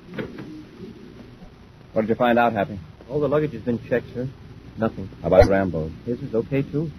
What 1.93 2.03
did 2.03 2.09
you 2.09 2.15
find 2.15 2.39
out, 2.39 2.53
Happy? 2.53 2.79
All 3.09 3.21
the 3.21 3.29
luggage 3.29 3.53
has 3.53 3.63
been 3.63 3.83
checked, 3.89 4.13
sir. 4.15 4.29
Nothing. 4.79 5.09
How 5.21 5.29
about 5.29 5.49
Rambo? 5.49 5.91
His 6.07 6.23
is 6.23 6.35
okay, 6.35 6.63
too. 6.63 6.91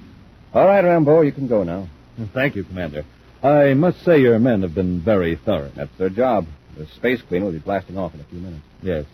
All 0.54 0.66
right, 0.66 0.84
Rambo, 0.84 1.22
you 1.22 1.32
can 1.32 1.48
go 1.48 1.64
now. 1.64 1.88
Thank 2.34 2.56
you, 2.56 2.64
Commander. 2.64 3.06
I 3.42 3.74
must 3.74 4.04
say 4.04 4.20
your 4.20 4.38
men 4.38 4.62
have 4.62 4.76
been 4.76 5.00
very 5.00 5.36
thorough. 5.36 5.72
That's 5.76 5.96
their 5.98 6.10
job. 6.10 6.46
The 6.78 6.88
Space 6.96 7.22
Queen 7.28 7.44
will 7.44 7.52
be 7.52 7.60
blasting 7.60 7.98
off 7.98 8.14
in 8.14 8.22
a 8.22 8.24
few 8.24 8.40
minutes. 8.40 8.64
Yes. 8.82 9.06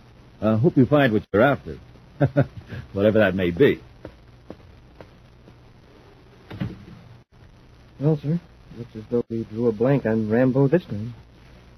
I 0.42 0.48
uh, 0.48 0.58
hope 0.58 0.78
you 0.78 0.86
find 0.86 1.12
what 1.12 1.24
you're 1.34 1.42
after. 1.42 1.80
Whatever 2.94 3.20
that 3.20 3.36
may 3.36 3.52
be. 3.52 3.82
Well, 8.00 8.18
sir, 8.22 8.40
looks 8.78 8.96
as 8.96 9.04
though 9.10 9.26
we 9.30 9.44
drew 9.46 9.68
a 9.68 9.72
blank 9.72 10.06
on 10.06 10.30
Rambo 10.30 10.68
this 10.68 10.86
time. 10.86 11.16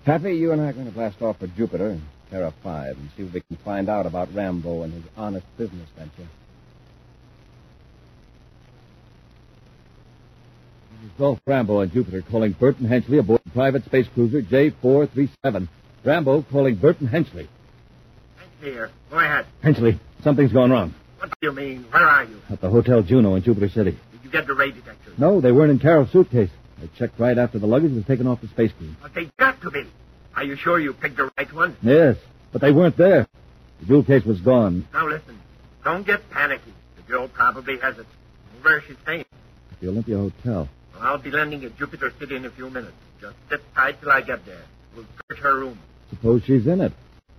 Happy, 0.05 0.36
you 0.36 0.51
and 0.51 0.62
I 0.62 0.69
are 0.69 0.74
going 0.74 0.86
to 0.86 0.91
blast 0.91 1.21
off 1.21 1.39
for 1.39 1.48
Jupiter, 1.48 1.98
Terra 2.29 2.53
5, 2.62 2.98
and 2.98 3.09
see 3.15 3.24
what 3.24 3.33
we 3.33 3.41
can 3.41 3.57
find 3.63 3.89
out 3.89 4.05
about 4.05 4.33
Rambo 4.33 4.83
and 4.83 4.93
his 4.93 5.03
honest 5.15 5.45
business 5.57 5.88
venture. 5.98 6.29
Dolph 11.17 11.39
Rambo 11.45 11.81
on 11.81 11.91
Jupiter 11.91 12.23
calling 12.29 12.53
Burton 12.53 12.87
Henchley 12.87 13.19
aboard 13.19 13.41
private 13.53 13.85
space 13.85 14.07
cruiser 14.13 14.41
J437. 14.41 15.67
Rambo 16.03 16.43
calling 16.43 16.75
Burton 16.75 17.07
Henchley. 17.07 17.47
Henchley 18.39 18.71
here. 18.73 18.89
Go 19.09 19.19
ahead. 19.19 19.45
Henchley, 19.63 19.99
something's 20.23 20.53
gone 20.53 20.71
wrong. 20.71 20.93
What 21.17 21.29
do 21.29 21.47
you 21.47 21.51
mean? 21.51 21.85
Where 21.91 22.07
are 22.07 22.23
you? 22.23 22.39
At 22.49 22.61
the 22.61 22.69
Hotel 22.69 23.01
Juno 23.01 23.35
in 23.35 23.43
Jupiter 23.43 23.69
City. 23.69 23.91
Did 23.91 24.23
you 24.23 24.29
get 24.29 24.47
the 24.47 24.53
ray 24.53 24.71
detectors? 24.71 25.17
No, 25.17 25.41
they 25.41 25.51
weren't 25.51 25.71
in 25.71 25.79
Carol's 25.79 26.11
suitcase. 26.11 26.49
I 26.81 26.87
checked 26.97 27.19
right 27.19 27.37
after 27.37 27.59
the 27.59 27.67
luggage 27.67 27.91
was 27.91 28.05
taken 28.05 28.25
off 28.27 28.39
the 28.41 28.47
space 28.47 28.71
queen. 28.77 28.95
But 29.01 29.13
they 29.13 29.29
got 29.37 29.61
to 29.61 29.71
be. 29.71 29.83
Are 30.35 30.43
you 30.43 30.55
sure 30.55 30.79
you 30.79 30.93
picked 30.93 31.17
the 31.17 31.29
right 31.37 31.53
one? 31.53 31.75
Yes, 31.81 32.15
but 32.53 32.61
they 32.61 32.71
weren't 32.71 32.95
there. 32.95 33.27
The 33.81 33.85
jewel 33.85 34.03
case 34.03 34.23
was 34.23 34.39
gone. 34.39 34.87
Now 34.93 35.07
listen. 35.07 35.37
Don't 35.83 36.05
get 36.05 36.29
panicky. 36.29 36.73
The 36.95 37.01
girl 37.03 37.27
probably 37.27 37.77
has 37.79 37.97
it. 37.97 38.05
Where 38.61 38.77
is 38.79 38.85
she 38.87 38.93
staying? 39.03 39.25
At 39.71 39.79
the 39.81 39.89
Olympia 39.89 40.17
Hotel. 40.17 40.69
I'll 41.01 41.17
be 41.17 41.31
landing 41.31 41.63
at 41.63 41.77
Jupiter 41.77 42.11
City 42.19 42.35
in 42.35 42.45
a 42.45 42.49
few 42.49 42.69
minutes. 42.69 42.95
Just 43.21 43.35
sit 43.49 43.61
tight 43.73 43.99
till 44.01 44.11
I 44.11 44.21
get 44.21 44.45
there. 44.45 44.63
We'll 44.95 45.05
search 45.29 45.39
her 45.39 45.59
room. 45.59 45.79
Suppose 46.09 46.43
she's 46.43 46.67
in 46.67 46.81
it. 46.81 46.93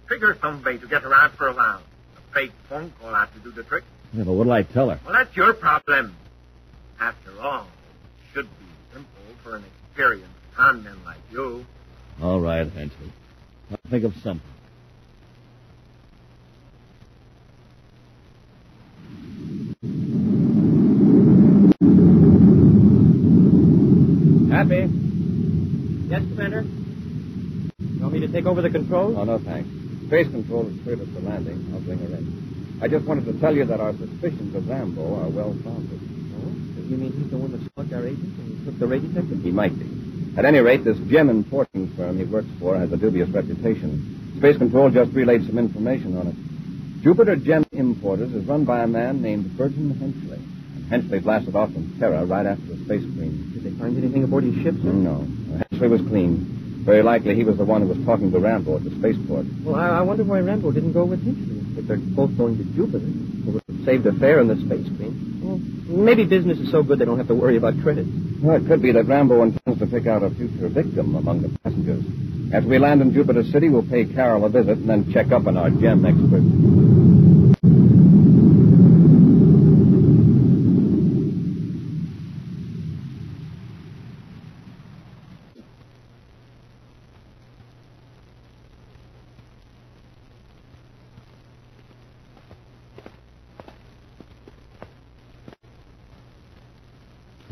Figure 0.09 0.37
some 0.41 0.63
way 0.63 0.79
to 0.79 0.87
get 0.87 1.03
her 1.03 1.15
out 1.15 1.33
for 1.33 1.49
a 1.49 1.53
while. 1.55 1.83
A 2.17 2.35
fake 2.35 2.53
phone 2.69 2.93
call 3.01 3.15
ought 3.15 3.33
to 3.35 3.41
do 3.41 3.53
the 3.53 3.63
trick. 3.63 3.85
Yeah, 4.13 4.25
but 4.25 4.33
what'll 4.33 4.53
I 4.53 4.63
tell 4.63 4.91
her? 4.91 5.01
Well, 5.05 5.15
that's 5.15 5.37
your 5.37 5.55
problem. 5.55 6.17
After 6.99 7.41
all, 7.41 7.63
it 7.63 8.35
should 8.35 8.49
be 8.59 8.67
simple 8.93 9.23
for 9.43 9.57
an 9.57 9.65
experienced 9.65 10.29
conman 10.55 11.05
like 11.05 11.19
you. 11.31 11.65
All 12.23 12.41
right, 12.41 12.67
Henchley. 12.67 13.11
I'll 13.71 13.91
think 13.91 14.05
of 14.05 14.15
something. 14.17 14.47
Happy? 24.51 24.91
Yes, 26.11 26.23
Commander? 26.27 26.63
You 27.79 28.01
want 28.01 28.13
me 28.15 28.21
to 28.21 28.29
take 28.29 28.47
over 28.47 28.61
the 28.61 28.71
controls? 28.71 29.17
Oh, 29.17 29.23
no, 29.23 29.39
thanks. 29.39 29.69
Space 30.09 30.27
Control 30.29 30.65
has 30.69 30.83
cleared 30.83 31.01
us 31.01 31.09
for 31.15 31.21
landing. 31.21 31.71
I'll 31.73 31.81
bring 31.81 31.99
her 31.99 32.17
in. 32.17 32.79
I 32.83 32.89
just 32.89 33.07
wanted 33.07 33.27
to 33.27 33.39
tell 33.39 33.55
you 33.55 33.65
that 33.67 33.79
our 33.79 33.93
suspicions 33.93 34.55
of 34.57 34.69
Rambo 34.69 35.23
are 35.23 35.29
well 35.29 35.55
founded. 35.63 36.01
Oh? 36.35 36.51
You 36.83 36.97
mean 36.97 37.13
he's 37.13 37.31
the 37.31 37.39
one 37.39 37.53
that 37.53 37.73
slugged 37.75 37.93
our 37.93 38.05
agent 38.05 38.39
and 38.39 38.65
took 38.67 38.79
the 38.81 38.89
ray 38.89 38.99
detector? 38.99 39.37
He 39.37 39.53
might 39.53 39.79
be. 39.79 39.87
At 40.37 40.45
any 40.45 40.59
rate, 40.59 40.83
this 40.83 40.99
gem 41.09 41.31
importing 41.31 41.95
firm 41.97 42.19
he 42.19 42.25
works 42.25 42.49
for 42.59 42.77
has 42.77 42.93
a 42.93 42.97
dubious 42.97 43.29
reputation. 43.29 44.35
Space 44.39 44.57
Control 44.57 44.91
just 44.91 45.13
relayed 45.13 45.47
some 45.47 45.59
information 45.59 46.17
on 46.17 46.27
it. 46.27 46.35
Jupiter 47.03 47.37
Gem 47.37 47.65
Importers 47.71 48.33
is 48.35 48.45
run 48.47 48.65
by 48.65 48.81
a 48.83 48.87
man 48.89 49.23
named 49.23 49.57
Burton 49.57 49.95
Henchley. 49.95 50.60
And 50.91 51.05
Henchley 51.05 51.23
blasted 51.23 51.55
off 51.55 51.73
from 51.73 51.97
Terra 51.99 52.25
right 52.25 52.47
after 52.47 52.65
the 52.65 52.77
space 52.85 53.03
queen. 53.15 53.51
Did 53.55 53.65
they 53.65 53.79
find 53.79 53.97
anything 53.97 54.25
aboard 54.25 54.45
his 54.45 54.57
ship, 54.57 54.75
sir? 54.83 54.93
No. 54.93 55.27
Henchley 55.71 55.89
was 55.89 56.01
clean. 56.03 56.83
Very 56.85 57.03
likely 57.03 57.35
he 57.35 57.45
was 57.45 57.59
the 57.59 57.65
one 57.65 57.83
who 57.83 57.89
was 57.89 57.99
talking 58.05 58.33
to 58.33 58.39
Rambo 58.39 58.77
at 58.77 58.85
the 58.85 58.91
spaceport. 58.91 59.47
Well, 59.63 59.77
I, 59.77 59.99
I 59.99 60.01
wonder 60.01 60.25
why 60.25 60.41
Rambo 60.41 60.73
didn't 60.73 60.93
go 60.93 61.05
with 61.05 61.25
Henchley. 61.25 61.79
If 61.79 61.87
they're 61.87 61.99
both 61.99 62.37
going 62.37 62.59
to 62.59 62.65
Jupiter, 62.75 63.07
it 63.07 63.55
would 63.55 63.63
have 63.69 63.85
saved 63.85 64.07
a 64.07 64.13
fare 64.19 64.41
in 64.41 64.49
the 64.49 64.57
space 64.57 64.89
queen. 64.97 65.41
Well, 65.43 65.59
maybe 66.05 66.25
business 66.25 66.59
is 66.59 66.71
so 66.71 66.83
good 66.83 66.99
they 66.99 67.05
don't 67.05 67.19
have 67.19 67.29
to 67.29 67.35
worry 67.35 67.57
about 67.57 67.81
credit. 67.83 68.07
Well, 68.43 68.57
it 68.57 68.67
could 68.67 68.83
be 68.83 68.93
that 68.93 69.05
Rambo 69.05 69.43
intends 69.43 69.79
to 69.79 69.87
pick 69.87 70.07
out 70.07 70.23
a 70.23 70.31
future 70.31 70.69
victim 70.69 71.15
among 71.15 71.43
the 71.43 71.51
passengers. 71.63 72.03
After 72.53 72.69
we 72.69 72.79
land 72.79 73.01
in 73.01 73.13
Jupiter 73.13 73.45
City, 73.45 73.69
we'll 73.69 73.87
pay 73.87 74.07
Carol 74.07 74.45
a 74.45 74.49
visit 74.49 74.79
and 74.79 74.89
then 74.89 75.13
check 75.13 75.31
up 75.31 75.47
on 75.47 75.57
our 75.57 75.71
gem 75.71 76.05
expert. 76.05 76.90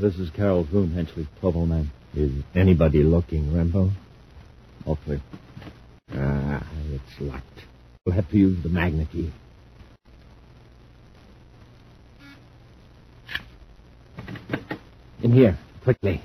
This 0.09 0.21
is 0.21 0.31
Carol's 0.31 0.71
room, 0.73 0.93
Henchley. 0.93 1.29
1209. 1.43 1.93
Is 2.15 2.43
anybody 2.55 3.03
looking, 3.03 3.55
Rambo? 3.55 3.91
All 4.87 4.97
clear. 5.05 5.21
Ah, 6.15 6.67
it's 6.91 7.21
locked. 7.21 7.45
We'll 8.07 8.15
have 8.15 8.31
to 8.31 8.39
use 8.39 8.63
the 8.63 8.71
magnet 8.71 9.09
key. 9.13 9.31
In 15.23 15.31
here, 15.31 15.59
quickly. 15.85 16.23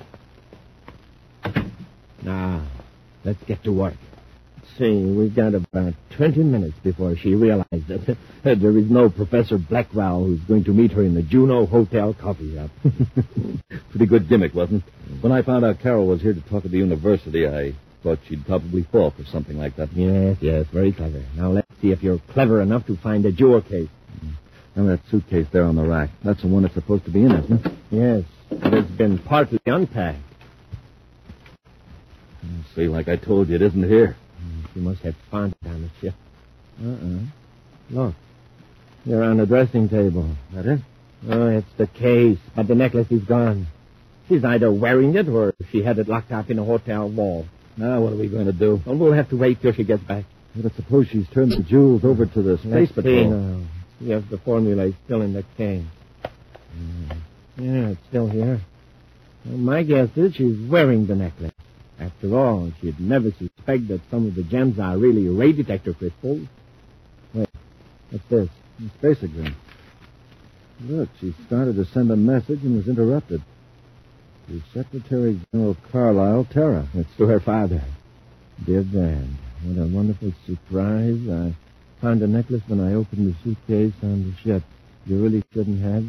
Now, 2.23 2.65
let's 3.25 3.43
get 3.43 3.65
to 3.65 3.73
work. 3.73 3.95
See, 4.77 5.03
we've 5.03 5.35
got 5.35 5.53
about 5.53 5.93
20 6.17 6.43
minutes 6.43 6.73
before 6.83 7.15
she 7.15 7.35
realizes 7.35 7.85
that 7.87 8.17
there 8.43 8.77
is 8.77 8.89
no 8.89 9.07
Professor 9.07 9.59
Blackwell 9.59 10.23
who's 10.23 10.39
going 10.41 10.63
to 10.63 10.71
meet 10.71 10.91
her 10.93 11.03
in 11.03 11.13
the 11.13 11.21
Juno 11.21 11.67
Hotel 11.67 12.15
coffee 12.15 12.55
shop. 12.55 12.71
Pretty 13.91 14.07
good 14.07 14.27
gimmick, 14.27 14.55
wasn't 14.55 14.83
it? 14.83 15.21
When 15.21 15.31
I 15.31 15.43
found 15.43 15.63
out 15.63 15.79
Carol 15.79 16.07
was 16.07 16.21
here 16.21 16.33
to 16.33 16.41
talk 16.41 16.65
at 16.65 16.71
the 16.71 16.77
university, 16.77 17.47
I 17.47 17.73
thought 18.01 18.17
she'd 18.27 18.47
probably 18.47 18.81
fall 18.91 19.11
for 19.11 19.23
something 19.25 19.57
like 19.57 19.75
that. 19.75 19.93
Yes, 19.93 20.37
yes, 20.41 20.65
very 20.73 20.91
clever. 20.91 21.23
Now 21.35 21.51
let's 21.51 21.69
see 21.79 21.91
if 21.91 22.01
you're 22.01 22.19
clever 22.31 22.59
enough 22.59 22.87
to 22.87 22.97
find 22.97 23.25
a 23.25 23.31
jewel 23.31 23.61
case. 23.61 23.89
Mm. 24.25 24.33
And 24.75 24.89
that 24.89 25.01
suitcase 25.11 25.45
there 25.51 25.65
on 25.65 25.75
the 25.75 25.83
rack. 25.83 26.09
That's 26.23 26.41
the 26.41 26.47
one 26.47 26.65
it's 26.65 26.73
supposed 26.73 27.05
to 27.05 27.11
be 27.11 27.23
in, 27.23 27.31
isn't 27.31 27.65
it? 27.65 27.71
Yes, 27.91 28.23
it 28.49 28.73
has 28.73 28.85
been 28.85 29.19
partly 29.19 29.59
unpacked. 29.67 30.17
See, 32.75 32.87
like 32.87 33.07
I 33.07 33.17
told 33.17 33.49
you, 33.49 33.55
it 33.55 33.61
isn't 33.61 33.87
here. 33.87 34.17
She 34.73 34.79
must 34.79 35.01
have 35.01 35.15
found 35.31 35.55
it 35.61 35.67
on 35.67 35.81
the 35.83 35.89
ship. 36.01 36.15
Uh-uh. 36.83 37.19
Look. 37.89 38.15
You're 39.05 39.23
on 39.23 39.37
the 39.37 39.45
dressing 39.45 39.89
table. 39.89 40.29
That 40.53 40.65
it? 40.65 40.79
Oh, 41.29 41.47
it's 41.47 41.67
the 41.77 41.87
case, 41.87 42.37
but 42.55 42.67
the 42.67 42.75
necklace 42.75 43.11
is 43.11 43.23
gone. 43.23 43.67
She's 44.27 44.43
either 44.43 44.71
wearing 44.71 45.15
it 45.15 45.27
or 45.27 45.53
she 45.71 45.83
had 45.83 45.99
it 45.99 46.07
locked 46.07 46.31
up 46.31 46.49
in 46.49 46.57
a 46.59 46.63
hotel 46.63 47.09
wall. 47.09 47.45
Now, 47.77 48.01
what 48.01 48.13
are 48.13 48.17
we 48.17 48.27
going 48.29 48.45
to 48.45 48.53
do? 48.53 48.81
Well, 48.85 48.97
we'll 48.97 49.13
have 49.13 49.29
to 49.29 49.37
wait 49.37 49.61
till 49.61 49.73
she 49.73 49.83
gets 49.83 50.03
back. 50.03 50.25
But 50.55 50.71
I 50.71 50.75
suppose 50.75 51.07
she's 51.07 51.27
turned 51.29 51.51
the 51.51 51.63
jewels 51.63 52.03
over 52.05 52.25
to 52.25 52.41
the 52.41 52.57
space 52.59 52.71
Let's 52.73 52.91
patrol. 52.93 53.23
see 53.23 53.29
now. 53.29 53.65
Yes, 53.99 54.23
the 54.29 54.37
formula 54.37 54.85
is 54.87 54.93
still 55.05 55.21
in 55.21 55.33
the 55.33 55.43
case. 55.57 55.83
Mm. 56.77 57.17
Yeah, 57.57 57.87
it's 57.89 58.01
still 58.09 58.27
here. 58.27 58.61
Well, 59.45 59.57
my 59.57 59.83
guess 59.83 60.09
is 60.15 60.35
she's 60.35 60.69
wearing 60.69 61.07
the 61.07 61.15
necklace. 61.15 61.51
After 61.99 62.35
all, 62.37 62.71
she'd 62.81 62.99
never 62.99 63.31
suspect 63.31 63.87
that 63.89 64.01
some 64.09 64.25
of 64.27 64.35
the 64.35 64.43
gems 64.43 64.79
are 64.79 64.97
really 64.97 65.27
ray 65.27 65.51
detector 65.51 65.93
crystals. 65.93 66.47
Wait, 67.33 67.49
what's 68.09 68.25
this? 68.29 68.49
Spaceogram. 69.01 69.53
Look, 70.81 71.09
she 71.21 71.33
started 71.45 71.75
to 71.75 71.85
send 71.85 72.11
a 72.11 72.15
message 72.15 72.63
and 72.63 72.75
was 72.75 72.87
interrupted. 72.87 73.41
To 74.49 74.61
Secretary 74.73 75.39
General 75.53 75.77
Carlisle, 75.91 76.47
Terra. 76.51 76.87
It's 76.95 77.15
to 77.17 77.27
her 77.27 77.39
father. 77.39 77.81
Dear 78.65 78.83
Dad, 78.83 79.27
what 79.63 79.81
a 79.81 79.87
wonderful 79.87 80.33
surprise. 80.45 81.19
I 81.29 81.55
found 82.01 82.21
a 82.21 82.27
necklace 82.27 82.63
when 82.67 82.81
I 82.81 82.95
opened 82.95 83.33
the 83.33 83.35
suitcase 83.43 83.93
on 84.03 84.29
the 84.29 84.35
ship. 84.43 84.63
You 85.05 85.23
really 85.23 85.43
shouldn't 85.53 85.81
have. 85.81 86.05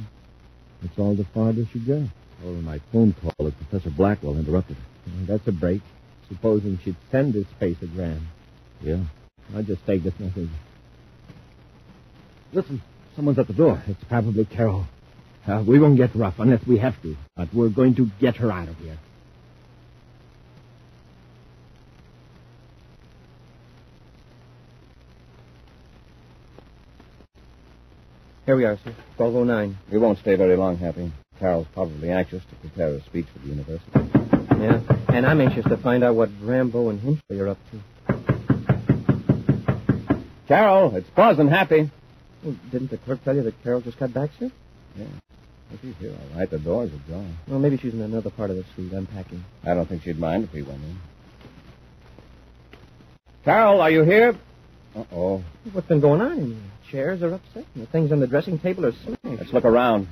It's 0.82 0.98
all 0.98 1.14
the 1.14 1.24
farther 1.24 1.66
she 1.72 1.78
got. 1.78 2.08
Oh, 2.44 2.54
my 2.54 2.80
phone 2.90 3.12
call 3.12 3.32
with 3.38 3.56
Professor 3.56 3.90
Blackwell 3.90 4.36
interrupted 4.36 4.76
her. 4.76 4.93
Well, 5.06 5.26
that's 5.26 5.46
a 5.49 5.52
break. 5.52 5.82
Supposing 6.28 6.78
she'd 6.84 6.96
send 7.11 7.34
this 7.34 7.46
spaceogram. 7.61 8.20
Yeah. 8.82 9.04
I'll 9.54 9.62
just 9.62 9.84
take 9.87 10.02
this 10.02 10.14
message. 10.18 10.49
Listen, 12.52 12.82
someone's 13.14 13.38
at 13.38 13.46
the 13.46 13.52
door. 13.52 13.82
It's 13.87 14.02
probably 14.04 14.44
Carol. 14.44 14.87
Uh, 15.46 15.62
we 15.66 15.78
won't 15.78 15.96
get 15.96 16.14
rough 16.14 16.34
unless 16.38 16.66
we 16.66 16.78
have 16.78 17.00
to, 17.02 17.16
but 17.37 17.52
we're 17.52 17.68
going 17.68 17.94
to 17.96 18.11
get 18.20 18.37
her 18.37 18.50
out 18.50 18.68
of 18.68 18.76
here. 18.78 18.99
Here 28.46 28.56
we 28.56 28.64
are, 28.64 28.76
sir. 28.84 28.94
1209. 29.16 29.78
We 29.90 29.99
won't 29.99 30.18
stay 30.18 30.37
very 30.37 30.56
long, 30.56 30.76
Happy. 30.76 31.11
Carol's 31.38 31.66
probably 31.73 32.11
anxious 32.11 32.42
to 32.44 32.54
prepare 32.56 32.88
a 32.94 33.02
speech 33.02 33.26
for 33.32 33.38
the 33.40 33.49
university. 33.49 34.33
Yeah, 34.61 34.80
and 35.08 35.26
I'm 35.26 35.40
anxious 35.40 35.64
to 35.66 35.76
find 35.76 36.02
out 36.04 36.14
what 36.14 36.30
Rambo 36.40 36.88
and 36.90 37.00
Henchley 37.00 37.40
are 37.40 37.49
up 37.49 37.58
to. 37.70 37.80
Carol, 40.49 40.94
it's 40.94 41.08
Buzz 41.11 41.38
and 41.38 41.49
Happy. 41.50 41.90
Well, 42.42 42.56
didn't 42.70 42.90
the 42.90 42.99
clerk 42.99 43.25
tell 43.25 43.34
you 43.34 43.42
that 43.42 43.62
Carol 43.62 43.80
just 43.80 43.99
got 43.99 44.12
back, 44.12 44.30
sir? 44.38 44.50
Yeah. 44.96 45.04
Well, 45.70 45.78
she's 45.82 45.94
here, 45.99 46.12
all 46.12 46.38
right. 46.38 46.50
The 46.50 46.58
doors 46.58 46.90
are 46.92 46.96
ajar. 46.96 47.25
Well, 47.49 47.58
maybe 47.58 47.78
she's 47.78 47.94
in 47.94 48.00
another 48.02 48.30
part 48.30 48.50
of 48.50 48.56
the 48.56 48.64
suite 48.75 48.92
unpacking. 48.92 49.44
I 49.64 49.75
don't 49.75 49.88
think 49.88 50.02
she'd 50.02 50.18
mind 50.18 50.44
if 50.44 50.52
we 50.52 50.62
went 50.62 50.82
in. 50.82 50.99
Carol, 53.44 53.80
are 53.80 53.90
you 53.90 54.02
here? 54.02 54.37
Uh-oh. 54.94 55.42
What's 55.73 55.88
been 55.88 56.00
going 56.00 56.20
on 56.20 56.38
in 56.38 56.46
here? 56.46 56.62
Chairs 56.90 57.23
are 57.23 57.34
upset, 57.34 57.64
and 57.75 57.82
the 57.82 57.87
things 57.90 58.12
on 58.12 58.20
the 58.20 58.26
dressing 58.26 58.58
table 58.58 58.87
are 58.87 58.92
smashed. 58.92 59.18
Let's 59.25 59.52
look 59.52 59.64
around. 59.64 60.08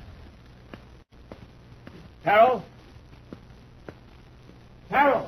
Carol? 2.23 2.63
Carol! 4.93 5.27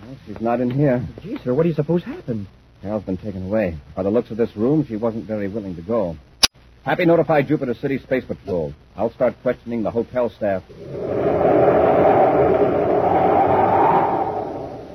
Well, 0.00 0.16
she's 0.24 0.40
not 0.40 0.60
in 0.60 0.70
here. 0.70 1.04
Gee, 1.20 1.36
sir, 1.42 1.52
what 1.52 1.64
do 1.64 1.68
you 1.68 1.74
suppose 1.74 2.04
happened? 2.04 2.46
Carol's 2.80 3.02
been 3.02 3.16
taken 3.16 3.46
away. 3.46 3.76
By 3.96 4.04
the 4.04 4.10
looks 4.10 4.30
of 4.30 4.36
this 4.36 4.56
room, 4.56 4.86
she 4.86 4.94
wasn't 4.94 5.24
very 5.24 5.48
willing 5.48 5.74
to 5.74 5.82
go. 5.82 6.16
Happy 6.84 7.06
notify 7.06 7.42
Jupiter 7.42 7.74
City 7.74 7.98
Space 7.98 8.24
Patrol. 8.24 8.72
I'll 8.96 9.10
start 9.10 9.34
questioning 9.42 9.82
the 9.82 9.90
hotel 9.90 10.30
staff. 10.30 10.62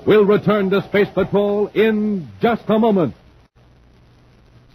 We'll 0.08 0.26
return 0.26 0.70
to 0.70 0.82
Space 0.84 1.10
Patrol 1.13 1.67
in 1.67 2.30
just 2.41 2.63
a 2.70 2.80
moment. 2.80 3.15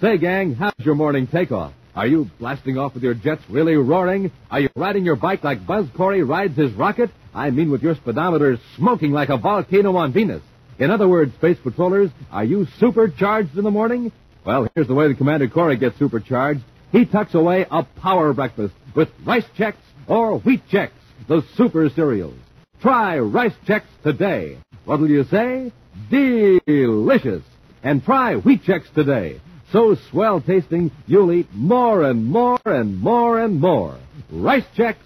Say, 0.02 0.18
gang, 0.18 0.54
how's 0.54 0.74
your 0.80 0.96
morning 0.96 1.28
takeoff? 1.28 1.72
Are 1.98 2.06
you 2.06 2.30
blasting 2.38 2.78
off 2.78 2.94
with 2.94 3.02
your 3.02 3.14
jets 3.14 3.42
really 3.50 3.74
roaring? 3.74 4.30
Are 4.52 4.60
you 4.60 4.68
riding 4.76 5.04
your 5.04 5.16
bike 5.16 5.42
like 5.42 5.66
Buzz 5.66 5.84
Corey 5.96 6.22
rides 6.22 6.56
his 6.56 6.72
rocket? 6.74 7.10
I 7.34 7.50
mean 7.50 7.72
with 7.72 7.82
your 7.82 7.96
speedometer 7.96 8.56
smoking 8.76 9.10
like 9.10 9.30
a 9.30 9.36
volcano 9.36 9.96
on 9.96 10.12
Venus. 10.12 10.40
In 10.78 10.92
other 10.92 11.08
words, 11.08 11.34
Space 11.34 11.58
Patrollers, 11.60 12.10
are 12.30 12.44
you 12.44 12.68
supercharged 12.78 13.58
in 13.58 13.64
the 13.64 13.72
morning? 13.72 14.12
Well, 14.46 14.68
here's 14.76 14.86
the 14.86 14.94
way 14.94 15.08
the 15.08 15.16
Commander 15.16 15.48
Corey 15.48 15.76
gets 15.76 15.98
supercharged. 15.98 16.60
He 16.92 17.04
tucks 17.04 17.34
away 17.34 17.66
a 17.68 17.82
power 17.82 18.32
breakfast 18.32 18.74
with 18.94 19.08
Rice 19.26 19.46
Chex 19.58 19.74
or 20.06 20.38
Wheat 20.38 20.62
Chex, 20.70 20.90
the 21.26 21.42
super 21.56 21.88
cereals. 21.88 22.38
Try 22.80 23.18
Rice 23.18 23.56
Chex 23.66 23.82
today. 24.04 24.58
What'll 24.84 25.10
you 25.10 25.24
say? 25.24 25.72
Delicious. 26.08 27.42
And 27.82 28.04
try 28.04 28.36
Wheat 28.36 28.62
Chex 28.62 28.84
today. 28.94 29.40
So 29.72 29.96
swell 30.10 30.40
tasting, 30.40 30.90
you'll 31.06 31.32
eat 31.32 31.48
more 31.52 32.02
and 32.02 32.24
more 32.24 32.58
and 32.64 32.98
more 32.98 33.38
and 33.38 33.60
more. 33.60 33.98
Rice 34.30 34.64
Chex, 34.76 34.96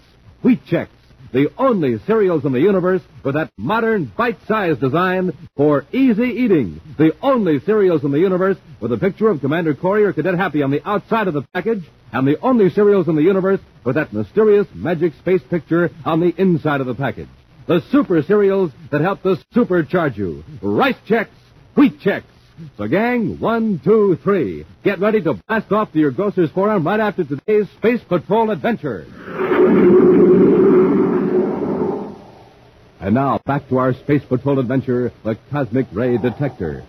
Wheat 0.43 0.65
Chex. 0.67 0.89
The 1.33 1.51
only 1.57 1.99
cereals 2.07 2.45
in 2.45 2.53
the 2.53 2.61
universe 2.61 3.01
with 3.25 3.35
that 3.35 3.51
modern 3.57 4.13
bite-sized 4.17 4.81
design 4.81 5.33
for 5.57 5.87
easy 5.91 6.25
eating. 6.25 6.81
The 6.99 7.13
only 7.23 7.59
cereals 7.61 8.05
in 8.05 8.13
the 8.13 8.19
universe 8.19 8.59
with 8.81 8.93
a 8.93 8.99
picture 8.99 9.29
of 9.31 9.41
Commander 9.41 9.75
Corey 9.75 10.05
or 10.05 10.13
Cadet 10.13 10.35
Happy 10.35 10.63
on 10.63 10.71
the 10.71 10.87
outside 10.87 11.29
of 11.29 11.35
the 11.35 11.47
package, 11.55 11.85
and 12.13 12.29
the 12.29 12.39
only 12.41 12.69
cereals 12.69 13.09
in 13.09 13.17
the 13.17 13.23
universe 13.23 13.61
with 13.83 13.95
that 13.95 14.13
mysterious 14.13 14.67
magic 14.75 15.15
space 15.15 15.41
picture 15.49 15.91
on 16.05 16.21
the 16.21 16.35
inside 16.37 16.83
of 16.83 16.87
the 16.87 16.95
package. 16.95 17.29
The 17.67 17.81
super 17.91 18.23
cereals 18.23 18.71
that 18.91 19.01
help 19.01 19.23
to 19.23 19.37
supercharge 19.55 20.19
you. 20.19 20.45
Rice 20.61 20.97
Chex, 21.09 21.29
Wheat 21.75 21.99
Chex. 22.01 22.25
So, 22.77 22.87
gang, 22.89 23.39
one, 23.41 23.81
two, 23.83 24.19
three. 24.23 24.67
Get 24.85 24.99
ready 24.99 25.23
to 25.23 25.35
blast 25.35 25.71
off 25.73 25.93
to 25.93 25.99
your 25.99 26.11
grocer's 26.11 26.51
forum 26.51 26.87
right 26.87 27.01
after 27.01 27.25
today's 27.25 27.69
Space 27.79 28.01
Patrol 28.09 28.51
adventure. 28.51 29.07
And 33.01 33.15
now, 33.15 33.41
back 33.45 33.69
to 33.69 33.79
our 33.79 33.95
Space 33.95 34.23
Patrol 34.25 34.59
adventure, 34.61 35.13
the 35.25 35.37
Cosmic 35.51 35.87
Ray 35.93 36.19
Detector. 36.19 36.85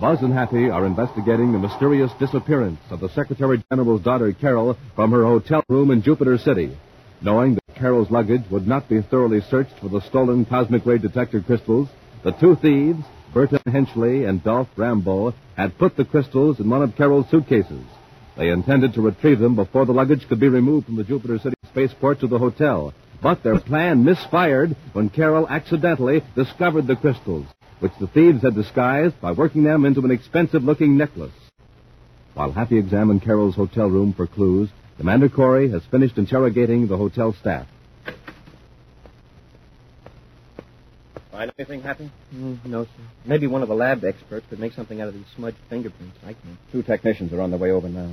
Buzz 0.00 0.22
and 0.22 0.32
Happy 0.32 0.70
are 0.70 0.86
investigating 0.86 1.52
the 1.52 1.58
mysterious 1.58 2.10
disappearance 2.18 2.80
of 2.90 3.00
the 3.00 3.10
Secretary 3.10 3.62
General's 3.70 4.02
daughter, 4.02 4.32
Carol, 4.32 4.76
from 4.96 5.12
her 5.12 5.24
hotel 5.24 5.62
room 5.68 5.90
in 5.90 6.02
Jupiter 6.02 6.38
City. 6.38 6.76
Knowing 7.22 7.54
that 7.54 7.74
Carol's 7.76 8.10
luggage 8.10 8.42
would 8.50 8.66
not 8.66 8.88
be 8.88 9.02
thoroughly 9.02 9.40
searched 9.50 9.78
for 9.78 9.88
the 9.88 10.00
stolen 10.00 10.46
Cosmic 10.46 10.86
Ray 10.86 10.98
Detector 10.98 11.42
crystals, 11.42 11.88
the 12.24 12.32
two 12.32 12.56
thieves, 12.56 13.04
Burton 13.32 13.60
Henchley 13.66 14.28
and 14.28 14.42
Dolph 14.42 14.68
Rambo, 14.76 15.34
had 15.56 15.78
put 15.78 15.96
the 15.96 16.04
crystals 16.04 16.58
in 16.58 16.68
one 16.68 16.82
of 16.82 16.96
Carol's 16.96 17.28
suitcases. 17.30 17.84
They 18.36 18.48
intended 18.50 18.94
to 18.94 19.02
retrieve 19.02 19.38
them 19.38 19.54
before 19.54 19.86
the 19.86 19.92
luggage 19.92 20.26
could 20.28 20.40
be 20.40 20.48
removed 20.48 20.86
from 20.86 20.96
the 20.96 21.04
Jupiter 21.04 21.38
City 21.38 21.56
spaceport 21.68 22.20
to 22.20 22.26
the 22.26 22.38
hotel. 22.38 22.92
But 23.22 23.42
their 23.42 23.60
plan 23.60 24.04
misfired 24.04 24.74
when 24.92 25.10
Carol 25.10 25.48
accidentally 25.48 26.22
discovered 26.34 26.86
the 26.86 26.96
crystals, 26.96 27.46
which 27.80 27.92
the 28.00 28.06
thieves 28.06 28.42
had 28.42 28.54
disguised 28.54 29.20
by 29.20 29.32
working 29.32 29.62
them 29.62 29.84
into 29.84 30.00
an 30.04 30.10
expensive 30.10 30.64
looking 30.64 30.96
necklace. 30.96 31.32
While 32.34 32.52
Happy 32.52 32.78
examined 32.78 33.22
Carol's 33.22 33.56
hotel 33.56 33.88
room 33.88 34.14
for 34.14 34.26
clues, 34.26 34.70
Commander 34.96 35.28
Corey 35.28 35.70
has 35.70 35.82
finished 35.84 36.18
interrogating 36.18 36.86
the 36.86 36.96
hotel 36.96 37.32
staff. 37.34 37.66
Find 41.40 41.52
anything, 41.58 41.80
Happy? 41.80 42.10
Mm, 42.34 42.66
no, 42.66 42.84
sir. 42.84 42.90
Maybe 43.24 43.46
one 43.46 43.62
of 43.62 43.70
the 43.70 43.74
lab 43.74 44.04
experts 44.04 44.44
could 44.50 44.58
make 44.58 44.74
something 44.74 45.00
out 45.00 45.08
of 45.08 45.14
these 45.14 45.24
smudged 45.34 45.56
fingerprints. 45.70 46.18
I 46.22 46.34
can't. 46.34 46.58
Two 46.70 46.82
technicians 46.82 47.32
are 47.32 47.40
on 47.40 47.48
their 47.48 47.58
way 47.58 47.70
over 47.70 47.88
now. 47.88 48.12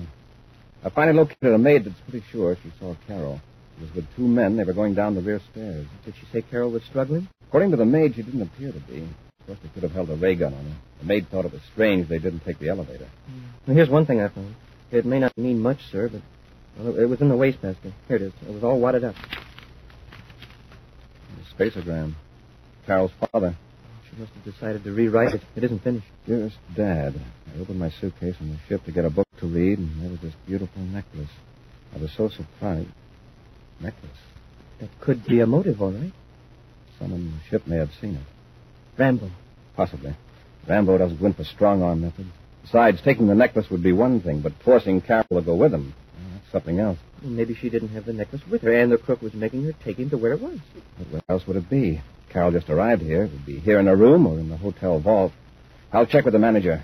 I 0.81 0.89
finally 0.89 1.17
located 1.17 1.53
a 1.53 1.57
maid 1.57 1.83
that's 1.83 1.99
pretty 2.09 2.25
sure 2.31 2.55
she 2.63 2.71
saw 2.79 2.95
Carol. 3.05 3.41
She 3.75 3.83
was 3.83 3.93
with 3.95 4.05
two 4.15 4.25
men. 4.25 4.55
They 4.55 4.63
were 4.63 4.71
going 4.71 4.93
down 4.93 5.13
the 5.13 5.19
rear 5.19 5.41
stairs. 5.51 5.85
Did 6.05 6.13
she 6.15 6.25
say 6.31 6.41
Carol 6.41 6.71
was 6.71 6.83
struggling? 6.83 7.27
According 7.49 7.71
to 7.71 7.75
the 7.75 7.83
maid, 7.83 8.15
she 8.15 8.21
didn't 8.21 8.43
appear 8.43 8.71
to 8.71 8.79
be. 8.79 8.99
Of 8.99 9.45
course, 9.45 9.59
they 9.61 9.69
could 9.73 9.83
have 9.83 9.91
held 9.91 10.09
a 10.09 10.15
ray 10.15 10.35
gun 10.35 10.53
on 10.53 10.63
her. 10.63 10.75
The 11.01 11.05
maid 11.05 11.29
thought 11.29 11.43
it 11.43 11.51
was 11.51 11.61
strange 11.73 12.07
they 12.07 12.19
didn't 12.19 12.45
take 12.45 12.59
the 12.59 12.69
elevator. 12.69 13.09
Well, 13.67 13.75
here's 13.75 13.89
one 13.89 14.05
thing 14.05 14.21
I 14.21 14.29
found. 14.29 14.55
It 14.89 15.05
may 15.05 15.19
not 15.19 15.37
mean 15.37 15.59
much, 15.59 15.79
sir, 15.91 16.07
but 16.07 16.21
well, 16.79 16.97
it 16.97 17.09
was 17.09 17.19
in 17.19 17.27
the 17.27 17.35
wastebasket. 17.35 17.91
Here 18.07 18.15
it 18.15 18.21
is. 18.21 18.31
It 18.47 18.53
was 18.53 18.63
all 18.63 18.79
wadded 18.79 19.03
up. 19.03 19.15
The 21.57 21.65
spaceogram. 21.65 22.15
Carol's 22.87 23.11
father. 23.19 23.55
She 24.09 24.19
must 24.19 24.31
have 24.31 24.45
decided 24.45 24.83
to 24.85 24.93
rewrite 24.93 25.35
it. 25.35 25.41
It 25.57 25.63
isn't 25.65 25.83
finished. 25.83 26.07
Dearest 26.25 26.55
Dad, 26.75 27.13
I 27.53 27.59
opened 27.59 27.79
my 27.79 27.91
suitcase 27.91 28.35
on 28.39 28.49
the 28.49 28.57
ship 28.67 28.85
to 28.85 28.91
get 28.93 29.03
a 29.03 29.09
book 29.09 29.27
to 29.39 29.45
read, 29.45 29.77
and 29.77 30.01
there 30.01 30.09
was 30.09 30.21
this 30.21 30.33
beautiful 30.47 30.81
necklace. 30.81 31.29
I 31.93 31.99
was 31.99 32.11
so 32.15 32.29
surprised. 32.29 32.87
Necklace? 33.81 34.09
That 34.79 34.89
could 35.01 35.25
be 35.25 35.41
a 35.41 35.45
motive, 35.45 35.81
all 35.81 35.91
right. 35.91 36.13
Someone 36.97 37.19
on 37.19 37.31
the 37.31 37.49
ship 37.49 37.67
may 37.67 37.75
have 37.75 37.91
seen 37.99 38.15
it. 38.15 38.23
Rambo. 38.97 39.29
Possibly. 39.75 40.15
Rambo 40.67 40.97
doesn't 40.97 41.19
go 41.19 41.27
in 41.27 41.33
for 41.33 41.43
strong 41.43 41.83
arm 41.83 42.01
methods. 42.01 42.29
Besides, 42.63 43.01
taking 43.03 43.27
the 43.27 43.35
necklace 43.35 43.69
would 43.69 43.83
be 43.83 43.91
one 43.91 44.21
thing, 44.21 44.41
but 44.41 44.53
forcing 44.63 45.01
Carol 45.01 45.25
to 45.31 45.41
go 45.41 45.55
with 45.55 45.73
him, 45.73 45.93
that's 46.33 46.51
something 46.51 46.79
else. 46.79 46.97
Well, 47.21 47.31
maybe 47.31 47.53
she 47.53 47.69
didn't 47.69 47.89
have 47.89 48.05
the 48.05 48.13
necklace 48.13 48.41
with 48.49 48.61
her, 48.61 48.73
and 48.73 48.91
the 48.91 48.97
crook 48.97 49.21
was 49.21 49.33
making 49.33 49.65
her 49.65 49.73
take 49.83 49.97
him 49.97 50.09
to 50.09 50.17
where 50.17 50.33
it 50.33 50.41
was. 50.41 50.59
But 50.97 51.11
where 51.11 51.21
else 51.29 51.45
would 51.47 51.57
it 51.57 51.69
be? 51.69 52.01
Carol 52.29 52.51
just 52.51 52.69
arrived 52.69 53.01
here. 53.01 53.23
It 53.23 53.31
would 53.31 53.45
be 53.45 53.59
here 53.59 53.79
in 53.79 53.87
her 53.87 53.95
room 53.95 54.27
or 54.27 54.39
in 54.39 54.49
the 54.49 54.57
hotel 54.57 54.99
vault. 54.99 55.31
I'll 55.91 56.05
check 56.05 56.25
with 56.25 56.33
the 56.33 56.39
manager. 56.39 56.83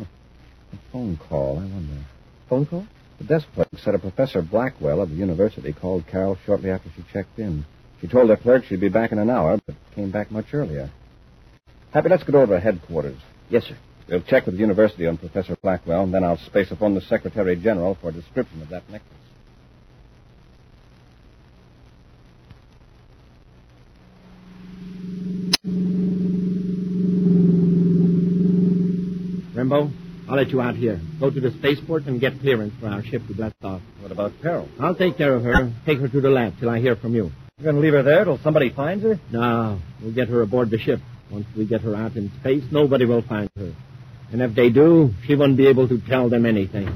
A 0.00 0.76
phone 0.92 1.18
call, 1.28 1.58
I 1.58 1.62
wonder. 1.62 2.04
Phone 2.48 2.66
call? 2.66 2.86
The 3.18 3.24
desk 3.24 3.46
clerk 3.54 3.68
said 3.78 3.94
a 3.94 3.98
Professor 3.98 4.40
Blackwell 4.40 5.00
of 5.02 5.10
the 5.10 5.16
university 5.16 5.72
called 5.72 6.06
Carol 6.06 6.38
shortly 6.46 6.70
after 6.70 6.88
she 6.96 7.04
checked 7.12 7.38
in. 7.38 7.66
She 8.00 8.06
told 8.06 8.30
the 8.30 8.36
clerk 8.36 8.64
she'd 8.64 8.80
be 8.80 8.88
back 8.88 9.12
in 9.12 9.18
an 9.18 9.28
hour, 9.28 9.58
but 9.66 9.74
came 9.94 10.10
back 10.10 10.30
much 10.30 10.54
earlier. 10.54 10.90
Happy, 11.92 12.08
let's 12.08 12.22
get 12.22 12.34
over 12.34 12.54
to 12.54 12.60
headquarters. 12.60 13.18
Yes, 13.50 13.64
sir. 13.64 13.76
We'll 14.08 14.22
check 14.22 14.46
with 14.46 14.54
the 14.54 14.60
university 14.60 15.06
on 15.06 15.18
Professor 15.18 15.56
Blackwell, 15.62 16.04
and 16.04 16.14
then 16.14 16.24
I'll 16.24 16.38
space 16.38 16.70
upon 16.70 16.94
the 16.94 17.00
Secretary 17.02 17.56
General 17.56 17.96
for 18.00 18.08
a 18.08 18.12
description 18.12 18.62
of 18.62 18.68
that 18.70 18.88
necklace. 18.90 19.19
Rambo, 29.60 29.90
I'll 30.26 30.36
let 30.36 30.48
you 30.48 30.62
out 30.62 30.74
here. 30.74 30.98
Go 31.18 31.28
to 31.28 31.38
the 31.38 31.50
spaceport 31.50 32.06
and 32.06 32.18
get 32.18 32.40
clearance 32.40 32.72
for 32.80 32.86
our 32.86 33.02
ship 33.02 33.26
to 33.26 33.34
blast 33.34 33.56
off. 33.62 33.82
What 34.00 34.10
about 34.10 34.32
Carol? 34.40 34.66
I'll 34.80 34.94
take 34.94 35.18
care 35.18 35.34
of 35.34 35.44
her. 35.44 35.70
Take 35.84 35.98
her 35.98 36.08
to 36.08 36.20
the 36.22 36.30
lab 36.30 36.58
till 36.58 36.70
I 36.70 36.80
hear 36.80 36.96
from 36.96 37.14
you. 37.14 37.30
You're 37.58 37.72
going 37.72 37.74
to 37.74 37.82
leave 37.82 37.92
her 37.92 38.02
there 38.02 38.24
till 38.24 38.38
somebody 38.38 38.70
finds 38.70 39.04
her? 39.04 39.20
No, 39.30 39.78
we'll 40.00 40.14
get 40.14 40.28
her 40.28 40.40
aboard 40.40 40.70
the 40.70 40.78
ship. 40.78 41.00
Once 41.30 41.44
we 41.54 41.66
get 41.66 41.82
her 41.82 41.94
out 41.94 42.16
in 42.16 42.32
space, 42.40 42.64
nobody 42.72 43.04
will 43.04 43.20
find 43.20 43.50
her. 43.58 43.74
And 44.32 44.40
if 44.40 44.54
they 44.54 44.70
do, 44.70 45.10
she 45.26 45.34
won't 45.34 45.58
be 45.58 45.66
able 45.66 45.86
to 45.88 46.00
tell 46.08 46.30
them 46.30 46.46
anything. 46.46 46.88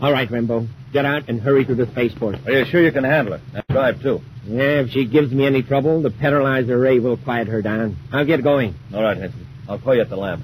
All 0.00 0.12
right, 0.12 0.30
Rambo. 0.30 0.68
Get 0.92 1.04
out 1.04 1.28
and 1.28 1.40
hurry 1.40 1.64
to 1.64 1.74
the 1.74 1.86
spaceport. 1.86 2.36
Are 2.46 2.52
you 2.52 2.66
sure 2.66 2.82
you 2.82 2.92
can 2.92 3.02
handle 3.02 3.34
it? 3.34 3.40
And 3.52 3.64
drive, 3.68 4.00
too. 4.00 4.20
Yeah, 4.46 4.82
if 4.82 4.90
she 4.90 5.06
gives 5.06 5.32
me 5.32 5.44
any 5.44 5.64
trouble, 5.64 6.02
the 6.02 6.10
paralyzer 6.12 6.78
ray 6.78 7.00
will 7.00 7.16
quiet 7.16 7.48
her 7.48 7.62
down. 7.62 7.96
I'll 8.12 8.26
get 8.26 8.44
going. 8.44 8.76
All 8.94 9.02
right, 9.02 9.18
Henchley. 9.18 9.44
I'll 9.68 9.80
call 9.80 9.96
you 9.96 10.02
at 10.02 10.08
the 10.08 10.16
lab. 10.16 10.40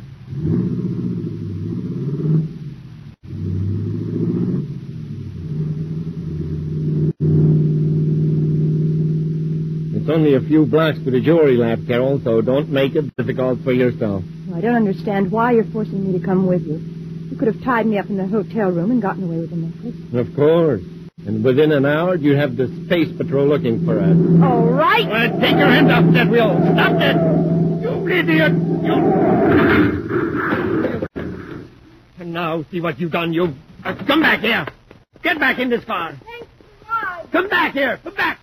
It's 9.92 10.08
only 10.30 10.46
a 10.46 10.48
few 10.48 10.66
blocks 10.66 10.98
to 11.04 11.10
the 11.10 11.20
jewelry 11.20 11.56
lab, 11.56 11.86
Carol, 11.86 12.20
so 12.22 12.40
don't 12.40 12.68
make 12.68 12.94
it 12.94 13.16
difficult 13.16 13.60
for 13.64 13.72
yourself. 13.72 14.22
Well, 14.46 14.58
I 14.58 14.60
don't 14.60 14.76
understand 14.76 15.30
why 15.32 15.52
you're 15.52 15.64
forcing 15.64 16.06
me 16.06 16.18
to 16.18 16.24
come 16.24 16.46
with 16.46 16.62
you. 16.62 16.76
You 17.30 17.36
could 17.36 17.48
have 17.48 17.62
tied 17.62 17.86
me 17.86 17.98
up 17.98 18.06
in 18.06 18.16
the 18.16 18.26
hotel 18.26 18.70
room 18.70 18.90
and 18.90 19.02
gotten 19.02 19.24
away 19.24 19.38
with 19.38 19.50
the 19.50 19.56
necklace. 19.56 20.28
Of 20.28 20.34
course. 20.36 20.82
And 21.26 21.44
within 21.44 21.72
an 21.72 21.84
hour, 21.84 22.14
you'd 22.14 22.38
have 22.38 22.56
the 22.56 22.68
space 22.86 23.14
patrol 23.16 23.46
looking 23.46 23.84
for 23.84 23.98
us. 23.98 24.16
All 24.42 24.66
right. 24.66 25.06
Well, 25.06 25.40
take 25.40 25.56
your 25.56 25.68
hands 25.68 25.90
off 25.90 26.14
that 26.14 26.28
wheel. 26.28 26.56
Stop 26.74 26.98
that. 26.98 27.16
You 27.82 28.08
idiot. 28.08 28.52
You. 28.52 28.94
And 32.18 32.32
now, 32.32 32.64
see 32.70 32.80
what 32.80 32.98
you've 33.00 33.12
done, 33.12 33.32
you. 33.32 33.54
Uh, 33.84 33.94
come 34.06 34.22
back 34.22 34.40
here. 34.40 34.66
Get 35.22 35.38
back 35.38 35.58
in 35.58 35.68
this 35.68 35.84
car. 35.84 36.14
Come 37.32 37.48
back 37.48 37.74
here. 37.74 37.98
Come 38.02 38.14
back. 38.14 38.40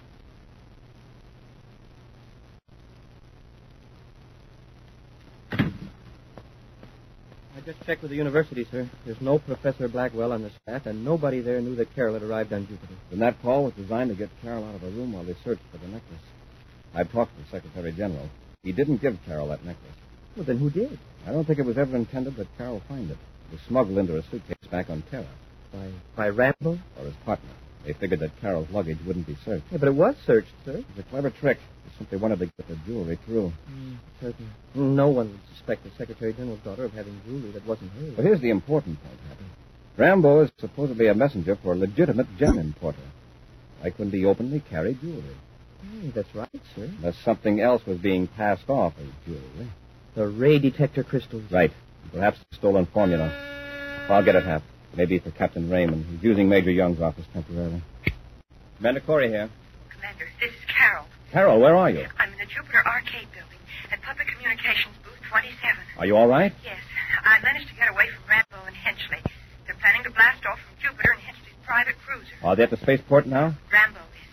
Just 7.67 7.85
checked 7.85 8.01
with 8.01 8.11
the 8.11 8.17
university, 8.17 8.65
sir. 8.71 8.89
There's 9.05 9.19
no 9.19 9.39
Professor 9.39 9.89
Blackwell 9.89 10.31
on 10.31 10.41
the 10.41 10.49
staff, 10.63 10.85
and 10.85 11.03
nobody 11.03 11.41
there 11.41 11.59
knew 11.59 11.75
that 11.75 11.93
Carol 11.93 12.13
had 12.13 12.23
arrived 12.23 12.53
on 12.53 12.65
Jupiter. 12.65 12.93
Then 13.09 13.19
that 13.19 13.41
call 13.41 13.65
was 13.65 13.73
designed 13.73 14.09
to 14.09 14.15
get 14.15 14.29
Carol 14.41 14.63
out 14.63 14.75
of 14.75 14.81
her 14.81 14.87
room 14.89 15.11
while 15.11 15.25
they 15.25 15.35
searched 15.43 15.61
for 15.69 15.77
the 15.77 15.87
necklace. 15.87 16.21
I've 16.95 17.11
talked 17.11 17.35
to 17.35 17.43
the 17.43 17.49
Secretary 17.49 17.91
General. 17.91 18.29
He 18.63 18.71
didn't 18.71 19.01
give 19.01 19.17
Carol 19.25 19.49
that 19.49 19.65
necklace. 19.65 19.91
Well, 20.37 20.45
then 20.45 20.59
who 20.59 20.69
did? 20.69 20.97
I 21.27 21.31
don't 21.31 21.45
think 21.45 21.59
it 21.59 21.65
was 21.65 21.77
ever 21.77 21.97
intended 21.97 22.37
that 22.37 22.47
Carol 22.57 22.81
find 22.87 23.11
it. 23.11 23.17
It 23.49 23.51
was 23.51 23.61
smuggled 23.67 23.97
into 23.97 24.13
her 24.13 24.23
suitcase 24.31 24.55
back 24.71 24.89
on 24.89 25.03
Terra, 25.11 25.27
By 25.73 25.91
by 26.15 26.29
Rambo? 26.29 26.79
or 26.97 27.03
his 27.05 27.15
partner. 27.25 27.49
They 27.85 27.91
figured 27.93 28.21
that 28.21 28.39
Carol's 28.39 28.69
luggage 28.69 28.99
wouldn't 29.05 29.27
be 29.27 29.37
searched. 29.43 29.65
Yeah, 29.71 29.77
but 29.79 29.89
it 29.89 29.95
was 29.95 30.15
searched, 30.25 30.51
sir. 30.63 30.77
It 30.77 30.85
was 30.95 30.99
a 31.05 31.09
clever 31.09 31.29
trick. 31.31 31.57
They 31.97 32.03
simply 32.03 32.17
wanted 32.19 32.39
to 32.39 32.45
get 32.45 32.67
the 32.67 32.75
jewelry 32.85 33.17
through. 33.25 33.51
Certainly. 34.21 34.51
Mm, 34.75 34.79
mm. 34.79 34.95
No 34.95 35.09
one 35.09 35.31
would 35.31 35.39
suspect 35.55 35.83
the 35.83 35.89
Secretary 35.97 36.31
General's 36.33 36.59
daughter 36.59 36.85
of 36.85 36.93
having 36.93 37.19
jewelry 37.25 37.51
that 37.51 37.65
wasn't 37.65 37.91
hers. 37.93 38.13
But 38.15 38.25
here's 38.25 38.41
the 38.41 38.51
important 38.51 39.01
point, 39.01 39.19
Happy. 39.27 39.45
Rambo 39.97 40.41
is 40.41 40.51
supposedly 40.59 41.07
a 41.07 41.15
messenger 41.15 41.55
for 41.55 41.73
a 41.73 41.75
legitimate 41.75 42.27
gem 42.37 42.59
importer. 42.59 43.01
Why 43.81 43.89
couldn't 43.89 44.13
he 44.13 44.25
openly 44.25 44.61
carry 44.69 44.93
jewelry? 44.93 45.23
Hey, 46.01 46.11
that's 46.13 46.33
right, 46.35 46.49
sir. 46.75 46.89
Unless 46.97 47.17
something 47.23 47.61
else 47.61 47.83
was 47.85 47.97
being 47.97 48.27
passed 48.27 48.69
off 48.69 48.93
as 48.99 49.07
jewelry. 49.25 49.71
The 50.15 50.27
ray 50.27 50.59
detector 50.59 51.03
crystals. 51.03 51.51
Right. 51.51 51.71
Perhaps 52.13 52.39
a 52.51 52.55
stolen 52.55 52.85
formula. 52.85 53.31
I'll 54.07 54.23
get 54.23 54.35
it, 54.35 54.43
Hap. 54.43 54.61
Maybe 54.95 55.19
for 55.19 55.31
Captain 55.31 55.69
Raymond. 55.69 56.05
He's 56.05 56.23
using 56.23 56.47
Major 56.47 56.71
Young's 56.71 57.01
office 57.01 57.25
temporarily. 57.33 57.81
Commander 58.77 59.01
Corey 59.01 59.29
here. 59.29 59.49
Commander, 59.89 60.27
this 60.39 60.51
is 60.51 60.66
Carol. 61.31 61.59
Where 61.59 61.75
are 61.75 61.89
you? 61.89 62.07
I'm 62.19 62.31
in 62.31 62.39
the 62.39 62.45
Jupiter 62.45 62.81
Arcade 62.85 63.27
building 63.35 63.59
at 63.91 64.01
Public 64.01 64.27
Communications 64.27 64.95
Booth 65.03 65.19
27. 65.29 65.75
Are 65.99 66.05
you 66.05 66.15
all 66.15 66.27
right? 66.27 66.53
Yes, 66.63 66.79
I 67.23 67.39
managed 67.43 67.67
to 67.67 67.75
get 67.75 67.89
away 67.89 68.07
from 68.09 68.23
Rambo 68.29 68.67
and 68.67 68.75
Henchley. 68.75 69.19
They're 69.65 69.75
planning 69.79 70.03
to 70.03 70.11
blast 70.11 70.45
off 70.45 70.59
from 70.59 70.75
Jupiter 70.81 71.11
in 71.13 71.19
Henchley's 71.19 71.57
private 71.65 71.95
cruiser. 72.05 72.33
Are 72.43 72.55
they 72.55 72.63
at 72.63 72.69
the 72.69 72.77
spaceport 72.77 73.25
now? 73.27 73.55
Rambo 73.71 73.99
is. 73.99 74.27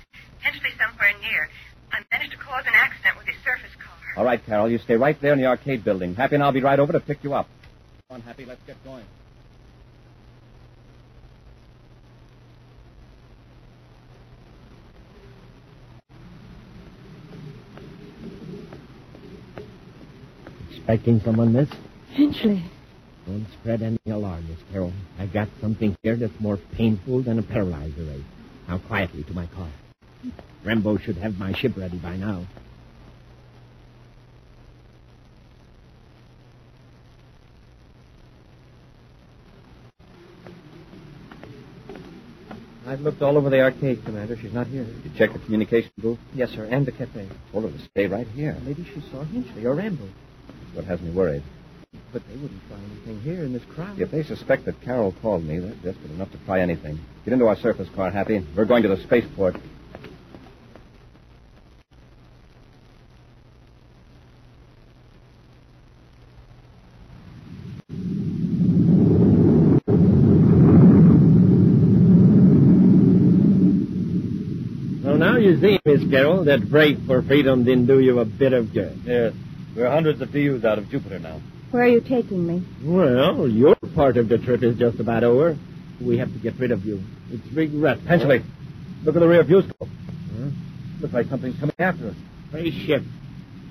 Henchley 0.44 0.70
somewhere 0.78 1.12
near. 1.20 1.48
I 1.92 1.98
managed 2.12 2.32
to 2.32 2.38
cause 2.38 2.62
an 2.66 2.74
accident 2.74 3.18
with 3.18 3.26
his 3.26 3.36
surface 3.44 3.74
car. 3.78 3.94
All 4.16 4.24
right, 4.24 4.44
Carol. 4.46 4.70
You 4.70 4.78
stay 4.78 4.96
right 4.96 5.20
there 5.20 5.32
in 5.32 5.40
the 5.40 5.46
arcade 5.46 5.82
building. 5.84 6.14
Happy 6.14 6.36
and 6.36 6.44
I'll 6.44 6.52
be 6.52 6.62
right 6.62 6.78
over 6.78 6.92
to 6.92 7.00
pick 7.00 7.24
you 7.24 7.34
up. 7.34 7.48
Come 8.08 8.16
on, 8.16 8.22
Happy. 8.22 8.44
Let's 8.44 8.62
get 8.66 8.82
going. 8.84 9.04
Expecting 20.86 21.20
someone, 21.20 21.54
miss? 21.54 21.70
Eventually. 22.12 22.62
Don't 23.26 23.46
spread 23.58 23.80
any 23.80 23.96
alarm, 24.06 24.46
Miss 24.46 24.58
Carol. 24.70 24.92
I've 25.18 25.32
got 25.32 25.48
something 25.58 25.96
here 26.02 26.14
that's 26.14 26.38
more 26.38 26.58
painful 26.76 27.22
than 27.22 27.38
a 27.38 27.42
paralyzer 27.42 28.04
ray. 28.04 28.22
Now 28.68 28.80
quietly 28.80 29.22
to 29.22 29.32
my 29.32 29.46
car. 29.46 29.70
Rambo 30.62 30.98
should 30.98 31.16
have 31.16 31.38
my 31.38 31.54
ship 31.54 31.72
ready 31.78 31.96
by 31.96 32.18
now. 32.18 32.46
I've 42.86 43.00
looked 43.00 43.22
all 43.22 43.38
over 43.38 43.48
the 43.48 43.62
arcade, 43.62 44.04
Commander. 44.04 44.36
She's 44.36 44.52
not 44.52 44.66
here. 44.66 44.84
You 44.84 45.10
check 45.16 45.32
the 45.32 45.38
communication 45.38 45.92
booth? 45.96 46.18
Yes, 46.34 46.50
sir, 46.50 46.66
and 46.66 46.84
the 46.84 46.92
cafe. 46.92 47.26
Told 47.52 47.64
her 47.64 47.70
to 47.70 47.84
stay 47.86 48.06
right 48.06 48.26
here. 48.28 48.58
Maybe 48.62 48.84
she 48.84 49.00
saw 49.10 49.24
Henchley 49.24 49.64
or 49.64 49.74
Rambo. 49.74 50.06
That's 50.74 50.88
what 50.88 50.98
has 50.98 51.06
me 51.06 51.14
worried. 51.14 51.42
But 52.12 52.26
they 52.28 52.34
wouldn't 52.34 52.62
find 52.68 52.82
anything 52.90 53.20
here 53.20 53.44
in 53.44 53.52
this 53.52 53.62
crowd. 53.74 54.00
If 54.00 54.10
they 54.10 54.24
suspect 54.24 54.64
that 54.64 54.80
Carol 54.82 55.14
called 55.22 55.44
me, 55.44 55.60
they're 55.60 55.70
desperate 55.70 56.10
enough 56.10 56.32
to 56.32 56.38
try 56.38 56.60
anything. 56.60 56.98
Get 57.24 57.32
into 57.32 57.46
our 57.46 57.56
surface 57.56 57.88
car, 57.94 58.10
Happy. 58.10 58.44
We're 58.56 58.64
going 58.64 58.82
to 58.82 58.88
the 58.88 58.96
spaceport. 59.02 59.56
So 75.02 75.16
now 75.16 75.36
you 75.36 75.60
see, 75.60 75.78
Miss 75.84 76.10
Carol, 76.10 76.44
that 76.44 76.68
break 76.68 76.98
for 77.06 77.22
freedom 77.22 77.64
didn't 77.64 77.86
do 77.86 78.00
you 78.00 78.18
a 78.18 78.24
bit 78.24 78.52
of 78.52 78.72
good. 78.72 79.00
Yes. 79.04 79.34
We're 79.76 79.90
hundreds 79.90 80.20
of 80.20 80.28
DUs 80.30 80.64
out 80.64 80.78
of 80.78 80.88
Jupiter 80.88 81.18
now. 81.18 81.40
Where 81.70 81.82
are 81.82 81.88
you 81.88 82.00
taking 82.00 82.46
me? 82.46 82.64
Well, 82.84 83.48
your 83.48 83.74
part 83.94 84.16
of 84.16 84.28
the 84.28 84.38
trip 84.38 84.62
is 84.62 84.78
just 84.78 85.00
about 85.00 85.24
over. 85.24 85.58
We 86.00 86.18
have 86.18 86.32
to 86.32 86.38
get 86.38 86.58
rid 86.58 86.70
of 86.70 86.84
you. 86.84 87.02
It's 87.30 87.46
regretful. 87.52 88.06
Henchley, 88.06 88.44
look 89.02 89.16
at 89.16 89.20
the 89.20 89.26
rear 89.28 89.42
view 89.42 89.62
scope. 89.62 89.88
Hmm? 89.88 90.50
Looks 91.00 91.14
like 91.14 91.26
something's 91.26 91.58
coming 91.58 91.74
after 91.78 92.08
us. 92.08 92.16
Spaceship. 92.50 93.02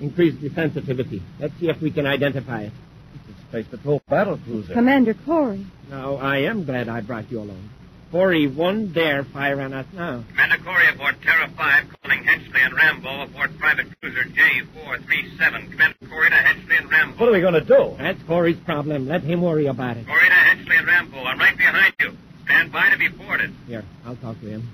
Increase 0.00 0.38
the 0.40 0.50
sensitivity. 0.50 1.22
Let's 1.38 1.58
see 1.58 1.68
if 1.68 1.80
we 1.80 1.90
can 1.90 2.06
identify 2.06 2.62
it. 2.62 2.72
It's 3.14 3.38
a 3.38 3.48
Space 3.48 3.66
Patrol 3.68 4.02
battle 4.08 4.38
cruiser. 4.44 4.74
Commander 4.74 5.14
Corey. 5.14 5.64
Now, 5.88 6.16
I 6.16 6.38
am 6.38 6.64
glad 6.64 6.88
I 6.88 7.00
brought 7.00 7.30
you 7.30 7.38
along. 7.40 7.70
Corey 8.10 8.46
won't 8.46 8.92
dare 8.92 9.24
fire 9.24 9.60
on 9.60 9.72
us 9.72 9.86
now. 9.92 10.24
Commander 10.28 10.64
Corey 10.64 10.88
aboard 10.88 11.16
Terra 11.22 11.48
5 11.56 11.84
calling 12.02 12.24
Henchley 12.24 12.64
and 12.64 12.74
Rambo 12.74 13.22
aboard 13.22 13.58
private 13.58 13.86
cruiser 14.00 14.24
J437. 14.24 15.70
Commander 15.70 15.96
Corey 16.08 16.30
to 16.30 16.36
Henchley 16.36 16.78
and 16.78 16.90
Rambo. 16.90 17.18
What 17.18 17.28
are 17.28 17.32
we 17.32 17.40
going 17.40 17.54
to 17.54 17.60
do? 17.64 17.96
That's 17.98 18.22
Corey's 18.24 18.58
problem. 18.64 19.08
Let 19.08 19.22
him 19.22 19.42
worry 19.42 19.66
about 19.66 19.96
it. 19.96 20.06
Corey 20.06 20.28
to 20.28 20.34
Henchley 20.34 20.78
and 20.78 20.86
Rambo. 20.86 21.18
I'm 21.18 21.38
right 21.38 21.56
behind 21.56 21.94
you. 22.00 22.16
Stand 22.44 22.72
by 22.72 22.90
to 22.90 22.98
be 22.98 23.08
boarded. 23.08 23.52
Here, 23.66 23.84
I'll 24.04 24.16
talk 24.16 24.40
to 24.40 24.46
him. 24.46 24.68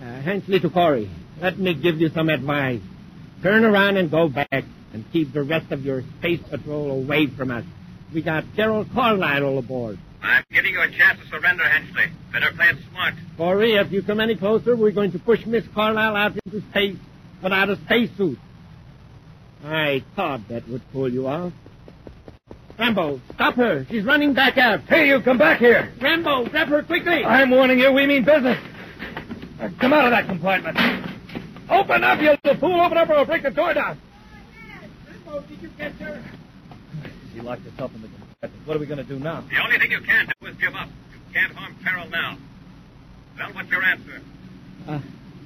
Uh, 0.00 0.04
Henchley 0.22 0.60
to 0.62 0.70
Corey. 0.70 1.10
Let 1.40 1.58
me 1.58 1.74
give 1.74 2.00
you 2.00 2.10
some 2.10 2.28
advice. 2.28 2.80
Turn 3.42 3.64
around 3.64 3.96
and 3.96 4.10
go 4.10 4.28
back, 4.28 4.64
and 4.92 5.04
keep 5.12 5.32
the 5.32 5.42
rest 5.42 5.72
of 5.72 5.84
your 5.84 6.02
space 6.18 6.40
patrol 6.50 6.90
away 6.90 7.26
from 7.26 7.50
us. 7.50 7.64
We 8.12 8.22
got 8.22 8.44
Carol 8.56 8.84
Carlisle 8.92 9.44
all 9.44 9.58
aboard. 9.58 9.98
I'm 10.22 10.44
giving 10.50 10.72
you 10.72 10.80
a 10.82 10.90
chance 10.90 11.18
to 11.20 11.26
surrender, 11.28 11.64
Henchley. 11.64 12.10
Better 12.32 12.52
play 12.54 12.66
it 12.66 12.76
smart. 12.90 13.14
Corey, 13.36 13.74
if 13.76 13.90
you 13.90 14.02
come 14.02 14.20
any 14.20 14.36
closer, 14.36 14.76
we're 14.76 14.90
going 14.90 15.12
to 15.12 15.18
push 15.18 15.44
Miss 15.46 15.64
Carlisle 15.74 16.16
out 16.16 16.32
into 16.44 16.60
space 16.70 16.96
without 17.42 17.70
a 17.70 17.76
spacesuit. 17.76 18.38
I 19.64 20.04
thought 20.16 20.40
that 20.48 20.68
would 20.68 20.82
pull 20.92 21.10
you 21.10 21.26
off. 21.26 21.52
Rambo, 22.78 23.20
stop 23.34 23.54
her. 23.56 23.86
She's 23.90 24.04
running 24.04 24.32
back 24.32 24.56
out. 24.56 24.80
Hey, 24.80 25.08
you 25.08 25.20
come 25.20 25.36
back 25.38 25.58
here. 25.58 25.92
Rambo, 26.00 26.46
grab 26.48 26.68
her 26.68 26.82
quickly. 26.82 27.24
I'm 27.24 27.50
warning 27.50 27.78
you, 27.78 27.92
we 27.92 28.06
mean 28.06 28.24
business. 28.24 28.58
Uh, 29.60 29.68
Come 29.78 29.92
out 29.92 30.06
of 30.06 30.10
that 30.12 30.26
compartment. 30.26 30.78
Open 31.68 32.02
up, 32.02 32.20
you 32.20 32.30
little 32.42 32.56
fool. 32.58 32.80
Open 32.80 32.96
up 32.96 33.08
or 33.10 33.16
I'll 33.16 33.24
break 33.26 33.42
the 33.42 33.50
door 33.50 33.74
down. 33.74 33.98
Rambo, 35.26 35.40
did 35.46 35.62
you 35.62 35.70
catch 35.78 35.92
her? 35.94 36.22
She 37.34 37.40
locked 37.40 37.62
herself 37.64 37.94
in 37.94 38.00
the 38.02 38.08
compartment. 38.08 38.19
What 38.64 38.74
are 38.74 38.80
we 38.80 38.86
going 38.86 38.96
to 38.96 39.04
do 39.04 39.18
now? 39.18 39.42
The 39.50 39.62
only 39.62 39.78
thing 39.78 39.90
you 39.90 40.00
can 40.00 40.26
do 40.40 40.46
is 40.46 40.56
give 40.56 40.74
up. 40.74 40.88
You 41.12 41.34
can't 41.34 41.52
harm 41.52 41.76
Carol 41.84 42.08
now. 42.08 42.38
Well, 43.36 43.52
what's 43.52 43.68
your 43.70 43.82
answer? 43.82 44.22
Uh, 44.88 45.00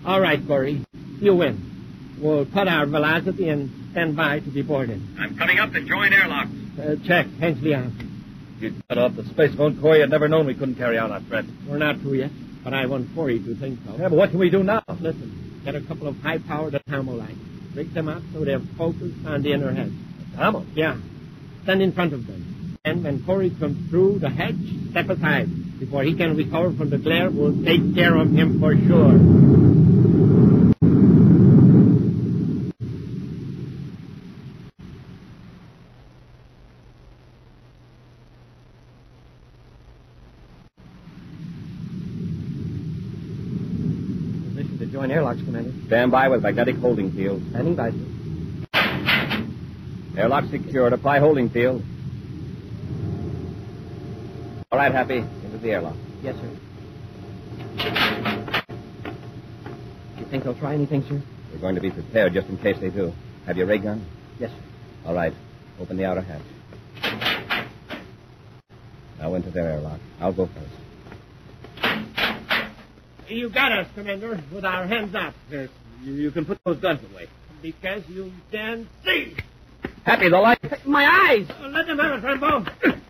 all 0.07 0.21
right, 0.21 0.39
Corey. 0.47 0.85
You 1.19 1.35
win. 1.35 2.15
We'll 2.21 2.47
cut 2.47 2.69
our 2.69 2.87
velocity 2.87 3.49
and 3.49 3.91
stand 3.91 4.15
by 4.15 4.39
to 4.39 4.49
be 4.49 4.63
boarded. 4.63 5.03
I'm 5.19 5.37
coming 5.37 5.59
up 5.59 5.73
to 5.73 5.85
join 5.85 6.13
airlocks. 6.13 6.51
Uh, 6.79 6.95
check. 7.05 7.27
Henchley 7.27 7.75
out. 7.75 7.91
You 8.61 8.75
cut 8.89 8.99
off 8.99 9.17
the 9.17 9.25
space 9.25 9.57
phone, 9.57 9.81
Corey. 9.81 10.01
I'd 10.01 10.11
never 10.11 10.29
known 10.29 10.47
we 10.47 10.55
couldn't 10.55 10.77
carry 10.77 10.97
out 10.97 11.11
our 11.11 11.21
threat. 11.23 11.47
We're 11.69 11.79
not 11.79 11.99
through 11.99 12.15
yet, 12.15 12.31
but 12.63 12.75
I 12.75 12.87
want 12.87 13.13
Corey 13.13 13.41
to 13.41 13.57
think 13.57 13.81
so. 13.85 13.97
Yeah, 13.97 14.09
but 14.09 14.19
what 14.19 14.31
can 14.31 14.39
we 14.39 14.51
do 14.51 14.63
now? 14.63 14.85
Listen, 15.01 15.63
get 15.65 15.75
a 15.75 15.81
couple 15.81 16.07
of 16.07 16.17
high-powered 16.19 16.75
Atamo 16.75 17.19
lights. 17.19 17.35
Rig 17.75 17.93
them 17.93 18.07
up 18.09 18.23
so 18.33 18.45
they're 18.45 18.61
focused 18.79 19.27
on 19.27 19.43
the 19.43 19.53
inner 19.53 19.73
head. 19.73 19.93
Atamo? 20.37 20.65
Yeah. 20.77 20.97
Stand 21.65 21.83
in 21.83 21.91
front 21.91 22.13
of 22.13 22.25
them. 22.29 22.54
And 22.87 23.03
when 23.03 23.25
Corey 23.25 23.49
comes 23.49 23.89
through 23.89 24.19
the 24.19 24.29
hedge, 24.29 24.91
step 24.91 25.09
aside. 25.09 25.49
Before 25.81 26.03
he 26.03 26.15
can 26.15 26.37
recover 26.37 26.71
from 26.71 26.91
the 26.91 26.99
glare, 26.99 27.31
we'll 27.31 27.65
take 27.65 27.95
care 27.95 28.15
of 28.15 28.31
him 28.31 28.61
for 28.61 28.77
sure. 28.77 29.19
Position 44.51 44.79
to 44.79 44.87
join 44.93 45.11
airlocks, 45.11 45.41
Commander. 45.41 45.73
Stand 45.87 46.11
by 46.11 46.29
with 46.29 46.43
magnetic 46.43 46.77
holding 46.77 47.11
field. 47.13 47.43
Standing 47.49 47.77
by, 47.77 47.93
sir. 47.93 49.47
Airlock 50.19 50.51
secured. 50.51 50.93
Apply 50.93 51.19
holding 51.19 51.49
field. 51.49 51.83
All 54.75 54.81
right, 54.81 54.91
Happy. 54.91 55.19
Into 55.19 55.59
the 55.59 55.71
airlock. 55.71 55.95
Yes, 56.21 56.35
sir. 56.35 56.51
Do 60.17 60.21
You 60.21 60.27
think 60.27 60.43
they'll 60.43 60.59
try 60.59 60.75
anything, 60.75 61.05
sir? 61.09 61.23
We're 61.53 61.61
going 61.61 61.77
to 61.77 61.81
be 61.81 61.93
prepared 61.93 62.35
just 62.35 62.49
in 62.49 62.59
case 62.59 62.77
they 62.81 62.91
do. 62.91 63.13
Have 63.47 63.57
your 63.57 63.69
ray 63.69 63.79
gun? 63.79 64.05
Yes, 64.41 64.51
sir. 64.51 64.57
All 65.07 65.15
right. 65.15 65.33
Open 65.79 65.97
the 65.97 66.05
outer 66.05 66.23
hatch. 66.23 66.43
Now 69.21 69.35
into 69.35 69.53
their 69.53 69.71
airlock. 69.71 70.01
I'll 70.21 70.33
go 70.33 70.49
first. 70.49 70.75
You 73.29 73.51
got 73.51 73.71
us, 73.71 73.87
Commander, 73.95 74.43
with 74.53 74.65
our 74.65 74.89
hands 74.89 75.15
up. 75.15 75.35
Yes, 75.53 75.69
you, 76.03 76.15
you 76.15 76.33
can 76.33 76.45
put 76.45 76.59
those 76.65 76.79
guns 76.79 76.99
away. 77.13 77.29
Because 77.63 78.03
you 78.09 78.33
can 78.51 78.89
see. 79.05 79.37
Happy, 80.05 80.29
the 80.29 80.37
light. 80.41 80.85
My 80.85 81.07
eyes! 81.07 81.47
Let 81.63 81.87
them 81.87 82.01
have 82.01 82.19
it, 82.19 82.27
Rambo. 82.27 82.67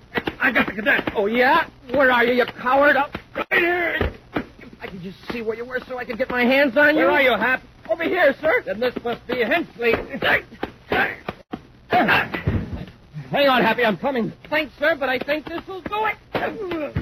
I 0.44 0.52
got 0.52 0.66
the 0.66 0.72
cadet. 0.72 1.10
Oh, 1.16 1.24
yeah? 1.24 1.66
Where 1.90 2.10
are 2.10 2.22
you, 2.22 2.34
you 2.34 2.44
coward? 2.44 2.96
Up 2.96 3.16
Right 3.34 3.46
here. 3.50 4.12
I 4.78 4.86
could 4.86 5.00
just 5.02 5.16
see 5.32 5.40
where 5.40 5.56
you 5.56 5.64
were 5.64 5.80
so 5.88 5.96
I 5.96 6.04
could 6.04 6.18
get 6.18 6.28
my 6.28 6.44
hands 6.44 6.76
on 6.76 6.98
you. 6.98 7.06
Where 7.06 7.12
are 7.12 7.22
you, 7.22 7.30
Hap? 7.30 7.62
Over 7.90 8.04
here, 8.04 8.34
sir. 8.42 8.62
Then 8.66 8.78
this 8.78 8.94
must 9.02 9.26
be 9.26 9.36
Henchley. 9.36 9.94
Hang 11.88 13.48
on, 13.48 13.62
Happy, 13.62 13.86
I'm 13.86 13.96
coming. 13.96 14.34
Thanks, 14.50 14.74
sir, 14.78 14.94
but 15.00 15.08
I 15.08 15.18
think 15.18 15.46
this 15.46 15.66
will 15.66 15.80
do 15.80 16.04
it. 16.04 16.94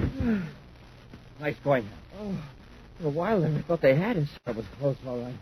Nice 1.40 1.57
going. 1.64 1.88
Oh, 2.20 2.38
for 3.00 3.09
a 3.09 3.11
while 3.11 3.40
there, 3.40 3.52
I 3.52 3.62
thought 3.62 3.81
they 3.81 3.96
had 3.96 4.18
us. 4.18 4.28
That 4.46 4.55
was 4.55 4.66
close, 4.78 4.96
all 5.05 5.18
right. 5.18 5.35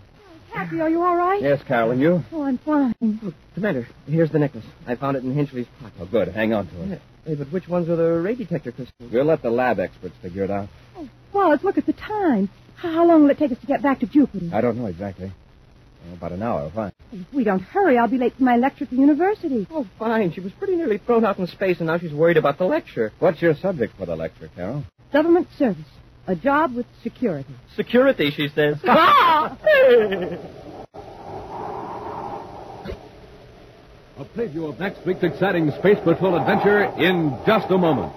Happy, 0.51 0.81
are 0.81 0.89
you 0.89 1.03
all 1.03 1.17
right? 1.17 1.43
Yes, 1.43 1.63
Carol, 1.69 1.91
and 1.91 2.01
you? 2.01 2.25
Oh, 2.33 2.45
I'm 2.45 2.57
fine. 2.57 2.95
Look, 3.23 3.35
Commander, 3.53 3.87
here's 4.09 4.31
the 4.31 4.39
necklace. 4.39 4.65
I 4.87 4.95
found 4.95 5.19
it 5.19 5.23
in 5.23 5.35
Henchley's 5.35 5.69
pocket. 5.83 5.99
Oh, 6.01 6.07
good. 6.07 6.29
Hang 6.29 6.55
on 6.55 6.67
to 6.69 6.93
it. 6.95 7.03
Hey, 7.25 7.35
but 7.35 7.53
which 7.53 7.69
ones 7.69 7.89
are 7.89 7.97
the 7.97 8.13
ray 8.21 8.35
detector 8.35 8.73
crystals? 8.73 9.11
We'll 9.13 9.25
let 9.25 9.43
the 9.43 9.51
lab 9.51 9.79
experts 9.79 10.15
figure 10.23 10.45
it 10.45 10.51
out. 10.51 10.69
Oh, 10.97 11.09
Wallace, 11.33 11.63
look 11.63 11.79
at 11.79 11.87
the 11.87 11.93
time. 11.93 12.49
How 12.77 12.93
how 12.93 13.07
long 13.07 13.23
will 13.23 13.31
it 13.31 13.39
take 13.39 13.53
us 13.53 13.59
to 13.59 13.67
get 13.67 13.83
back 13.83 14.01
to 14.01 14.07
Jupiter? 14.07 14.51
I 14.55 14.61
don't 14.61 14.79
know 14.79 14.87
exactly. 14.87 15.31
Oh, 16.09 16.15
about 16.15 16.33
an 16.33 16.43
hour, 16.43 16.71
fine. 16.75 16.93
If 17.13 17.33
we 17.35 17.45
don't 17.45 17.61
hurry, 17.61 17.99
I'll 17.99 18.09
be 18.09 18.17
late 18.17 18.35
for 18.37 18.43
my 18.43 18.57
lecture 18.57 18.85
at 18.85 18.91
the 18.91 18.97
university. 18.97 19.67
Oh, 19.71 19.87
fine. 19.99 20.33
She 20.33 20.41
was 20.41 20.53
pretty 20.53 20.77
nearly 20.77 20.97
thrown 20.97 21.27
out 21.27 21.39
in 21.39 21.47
space, 21.47 21.79
and 21.79 21.89
now 21.89 21.99
she's 21.99 22.13
worried 22.13 22.39
about 22.39 22.57
the 22.57 22.65
lecture. 22.65 23.13
What's 23.19 23.43
your 23.43 23.55
subject 23.55 23.99
for 23.99 24.07
the 24.07 24.17
lecture, 24.17 24.49
Carol? 24.57 24.85
Government 25.13 25.49
service. 25.59 25.85
A 26.27 26.35
job 26.35 26.75
with 26.75 26.87
security. 27.03 27.55
Security, 27.77 28.31
she 28.31 28.49
says. 28.49 28.77
Ah! 28.87 29.59
A 34.21 34.25
preview 34.39 34.69
of 34.69 34.79
next 34.79 35.07
week's 35.07 35.23
exciting 35.23 35.71
Space 35.79 35.97
Patrol 36.05 36.37
adventure 36.37 36.83
in 37.03 37.39
just 37.47 37.71
a 37.71 37.79
moment. 37.79 38.13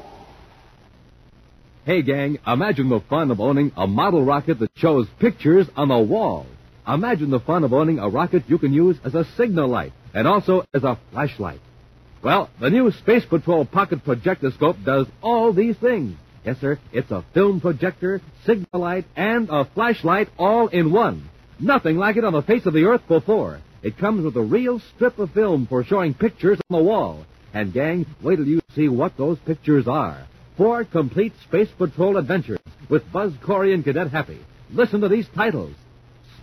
Hey, 1.86 2.02
gang, 2.02 2.40
imagine 2.46 2.90
the 2.90 3.00
fun 3.00 3.32
of 3.32 3.40
owning 3.40 3.72
a 3.78 3.88
model 3.88 4.22
rocket 4.26 4.60
that 4.60 4.72
shows 4.76 5.08
pictures 5.22 5.66
on 5.78 5.88
the 5.88 5.98
wall. 5.98 6.46
Imagine 6.86 7.30
the 7.30 7.40
fun 7.40 7.64
of 7.64 7.72
owning 7.72 8.00
a 8.00 8.10
rocket 8.10 8.44
you 8.48 8.58
can 8.58 8.74
use 8.74 8.98
as 9.06 9.16
a 9.16 9.24
signal 9.38 9.70
light 9.70 9.94
and 10.14 10.28
also 10.28 10.66
as 10.74 10.84
a 10.84 11.00
flashlight. 11.14 11.62
Well, 12.22 12.50
the 12.60 12.70
new 12.70 12.92
Space 12.92 13.24
Patrol 13.24 13.64
Pocket 13.64 14.04
Projectoscope 14.04 14.84
does 14.84 15.08
all 15.22 15.54
these 15.54 15.78
things. 15.78 16.18
Yes, 16.44 16.60
sir, 16.60 16.80
it's 16.92 17.12
a 17.12 17.24
film 17.34 17.62
projector, 17.62 18.20
signal 18.46 18.82
light, 18.82 19.06
and 19.16 19.48
a 19.50 19.64
flashlight 19.74 20.28
all 20.38 20.68
in 20.68 20.92
one. 20.92 21.30
Nothing 21.62 21.96
like 21.96 22.18
it 22.18 22.26
on 22.26 22.34
the 22.34 22.42
face 22.42 22.66
of 22.66 22.74
the 22.74 22.84
Earth 22.84 23.08
before. 23.08 23.62
It 23.84 23.98
comes 23.98 24.24
with 24.24 24.38
a 24.38 24.42
real 24.42 24.80
strip 24.80 25.20
of 25.20 25.32
film 25.32 25.68
for 25.68 25.84
showing 25.84 26.14
pictures 26.14 26.58
on 26.70 26.78
the 26.78 26.84
wall. 26.84 27.26
And, 27.54 27.74
gang, 27.74 28.06
wait 28.22 28.38
till 28.38 28.48
you 28.48 28.62
see 28.74 28.88
what 28.88 29.18
those 29.18 29.38
pictures 29.40 29.88
are. 29.88 30.26
Four 30.56 30.86
complete 30.86 31.34
Space 31.44 31.70
Patrol 31.78 32.16
adventures 32.16 32.60
with 32.90 33.12
Buzz 33.12 33.34
Corey 33.44 33.74
and 33.74 33.84
Cadet 33.84 34.10
Happy. 34.10 34.40
Listen 34.72 35.02
to 35.02 35.10
these 35.10 35.28
titles 35.36 35.76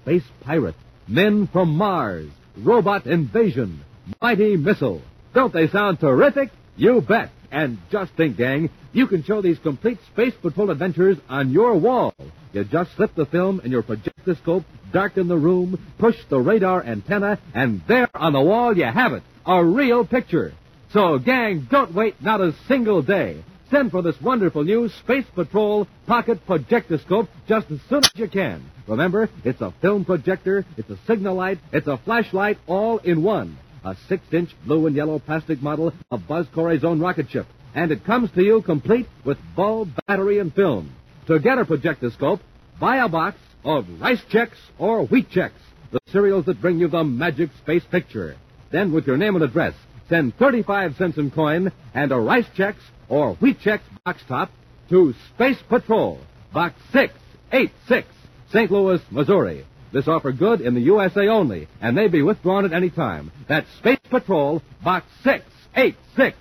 Space 0.02 0.24
Pirate, 0.42 0.74
Men 1.08 1.46
from 1.46 1.70
Mars, 1.70 2.28
Robot 2.58 3.06
Invasion, 3.06 3.80
Mighty 4.20 4.56
Missile. 4.56 5.00
Don't 5.32 5.52
they 5.52 5.68
sound 5.68 5.98
terrific? 5.98 6.50
You 6.76 7.00
bet. 7.00 7.30
And 7.50 7.78
just 7.90 8.12
think, 8.12 8.36
gang, 8.36 8.70
you 8.92 9.06
can 9.06 9.24
show 9.24 9.40
these 9.40 9.58
complete 9.58 9.98
Space 10.12 10.34
Patrol 10.42 10.70
adventures 10.70 11.16
on 11.28 11.50
your 11.50 11.76
wall. 11.76 12.14
You 12.52 12.64
just 12.64 12.94
slip 12.96 13.14
the 13.14 13.26
film 13.26 13.60
in 13.64 13.70
your 13.70 13.82
projectoscope, 13.82 14.64
darken 14.92 15.28
the 15.28 15.36
room, 15.36 15.78
push 15.98 16.16
the 16.28 16.40
radar 16.40 16.84
antenna, 16.84 17.38
and 17.54 17.82
there 17.88 18.08
on 18.14 18.32
the 18.32 18.40
wall 18.40 18.76
you 18.76 18.84
have 18.84 19.12
it. 19.12 19.22
A 19.46 19.64
real 19.64 20.06
picture. 20.06 20.52
So, 20.92 21.18
gang, 21.18 21.68
don't 21.70 21.94
wait 21.94 22.20
not 22.22 22.40
a 22.40 22.54
single 22.66 23.02
day. 23.02 23.42
Send 23.70 23.92
for 23.92 24.02
this 24.02 24.20
wonderful 24.20 24.64
new 24.64 24.88
Space 24.88 25.26
Patrol 25.34 25.86
Pocket 26.06 26.44
Projectoscope 26.46 27.28
just 27.46 27.70
as 27.70 27.78
soon 27.88 28.02
as 28.04 28.10
you 28.16 28.28
can. 28.28 28.68
Remember, 28.88 29.30
it's 29.44 29.60
a 29.60 29.72
film 29.80 30.04
projector, 30.04 30.64
it's 30.76 30.90
a 30.90 30.98
signal 31.06 31.36
light, 31.36 31.60
it's 31.72 31.86
a 31.86 31.96
flashlight, 31.98 32.58
all 32.66 32.98
in 32.98 33.22
one. 33.22 33.56
A 33.84 33.94
six-inch 34.08 34.50
blue 34.66 34.88
and 34.88 34.96
yellow 34.96 35.20
plastic 35.20 35.62
model 35.62 35.92
of 36.10 36.26
Buzz 36.26 36.46
Corey's 36.52 36.82
own 36.82 36.98
rocket 36.98 37.30
ship. 37.30 37.46
And 37.72 37.92
it 37.92 38.04
comes 38.04 38.32
to 38.32 38.42
you 38.42 38.60
complete 38.62 39.06
with 39.24 39.38
bulb, 39.54 39.90
battery, 40.08 40.40
and 40.40 40.52
film. 40.52 40.92
To 41.28 41.38
get 41.38 41.58
a 41.58 41.64
projectoscope, 41.64 42.40
buy 42.80 42.96
a 42.96 43.08
box 43.08 43.38
of 43.64 43.86
Rice 44.00 44.22
Chex 44.30 44.50
or 44.78 45.06
Wheat 45.06 45.30
Chex, 45.30 45.52
the 45.92 46.00
cereals 46.10 46.46
that 46.46 46.60
bring 46.60 46.78
you 46.78 46.88
the 46.88 47.04
magic 47.04 47.50
space 47.62 47.84
picture. 47.90 48.36
Then, 48.70 48.92
with 48.92 49.06
your 49.06 49.16
name 49.16 49.34
and 49.34 49.44
address, 49.44 49.74
send 50.08 50.36
35 50.36 50.96
cents 50.96 51.18
in 51.18 51.30
coin 51.30 51.72
and 51.94 52.12
a 52.12 52.16
Rice 52.16 52.46
Chex 52.56 52.76
or 53.08 53.34
Wheat 53.34 53.60
Chex 53.60 53.80
box 54.04 54.22
top 54.28 54.50
to 54.88 55.14
Space 55.34 55.58
Patrol, 55.68 56.20
Box 56.52 56.74
686, 56.92 58.08
St. 58.52 58.70
Louis, 58.70 59.00
Missouri. 59.10 59.64
This 59.92 60.08
offer 60.08 60.32
good 60.32 60.60
in 60.60 60.74
the 60.74 60.80
USA 60.82 61.28
only, 61.28 61.68
and 61.80 61.96
may 61.96 62.08
be 62.08 62.22
withdrawn 62.22 62.64
at 62.64 62.72
any 62.72 62.90
time. 62.90 63.30
That's 63.48 63.70
Space 63.78 63.98
Patrol, 64.08 64.62
Box 64.82 65.06
686, 65.24 66.36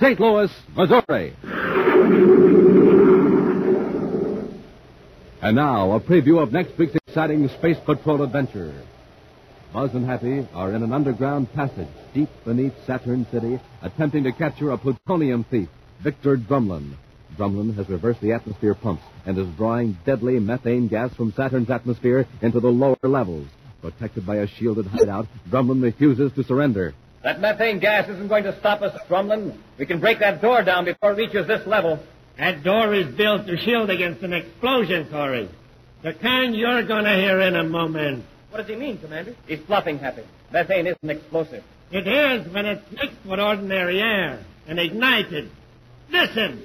St. 0.00 0.20
Louis, 0.20 0.52
Missouri. 0.76 2.77
And 5.40 5.54
now, 5.54 5.92
a 5.92 6.00
preview 6.00 6.42
of 6.42 6.52
next 6.52 6.76
week's 6.76 6.96
exciting 6.96 7.48
Space 7.48 7.76
Patrol 7.86 8.22
adventure. 8.24 8.74
Buzz 9.72 9.94
and 9.94 10.04
Happy 10.04 10.48
are 10.52 10.74
in 10.74 10.82
an 10.82 10.92
underground 10.92 11.52
passage 11.52 11.86
deep 12.12 12.28
beneath 12.44 12.72
Saturn 12.88 13.24
City, 13.30 13.60
attempting 13.80 14.24
to 14.24 14.32
capture 14.32 14.72
a 14.72 14.78
plutonium 14.78 15.44
thief, 15.44 15.68
Victor 16.02 16.36
Drumlin. 16.36 16.94
Drumlin 17.36 17.76
has 17.76 17.88
reversed 17.88 18.20
the 18.20 18.32
atmosphere 18.32 18.74
pumps 18.74 19.04
and 19.26 19.38
is 19.38 19.46
drawing 19.56 19.96
deadly 20.04 20.40
methane 20.40 20.88
gas 20.88 21.14
from 21.14 21.32
Saturn's 21.36 21.70
atmosphere 21.70 22.26
into 22.42 22.58
the 22.58 22.66
lower 22.66 22.96
levels. 23.04 23.46
Protected 23.80 24.26
by 24.26 24.36
a 24.36 24.48
shielded 24.48 24.86
hideout, 24.86 25.28
Drumlin 25.48 25.80
refuses 25.80 26.32
to 26.32 26.42
surrender. 26.42 26.94
That 27.22 27.40
methane 27.40 27.78
gas 27.78 28.08
isn't 28.08 28.26
going 28.26 28.42
to 28.42 28.58
stop 28.58 28.82
us, 28.82 28.98
Drumlin. 29.08 29.56
We 29.78 29.86
can 29.86 30.00
break 30.00 30.18
that 30.18 30.42
door 30.42 30.64
down 30.64 30.84
before 30.84 31.12
it 31.12 31.16
reaches 31.16 31.46
this 31.46 31.64
level. 31.64 32.00
That 32.38 32.62
door 32.62 32.94
is 32.94 33.14
built 33.16 33.46
to 33.48 33.56
shield 33.56 33.90
against 33.90 34.22
an 34.22 34.32
explosion, 34.32 35.08
Corey. 35.10 35.48
The 36.02 36.14
kind 36.14 36.54
you're 36.54 36.84
going 36.84 37.04
to 37.04 37.14
hear 37.14 37.40
in 37.40 37.56
a 37.56 37.64
moment. 37.64 38.24
What 38.50 38.58
does 38.58 38.68
he 38.68 38.76
mean, 38.76 38.98
Commander? 38.98 39.34
He's 39.46 39.58
bluffing, 39.60 39.98
Happy. 39.98 40.22
Methane 40.52 40.86
isn't 40.86 41.10
explosive. 41.10 41.64
It 41.90 42.06
is 42.06 42.52
when 42.52 42.66
it's 42.66 42.92
mixed 42.92 43.24
with 43.24 43.40
ordinary 43.40 44.00
air 44.00 44.44
and 44.68 44.78
ignited. 44.78 45.50
Listen! 46.10 46.62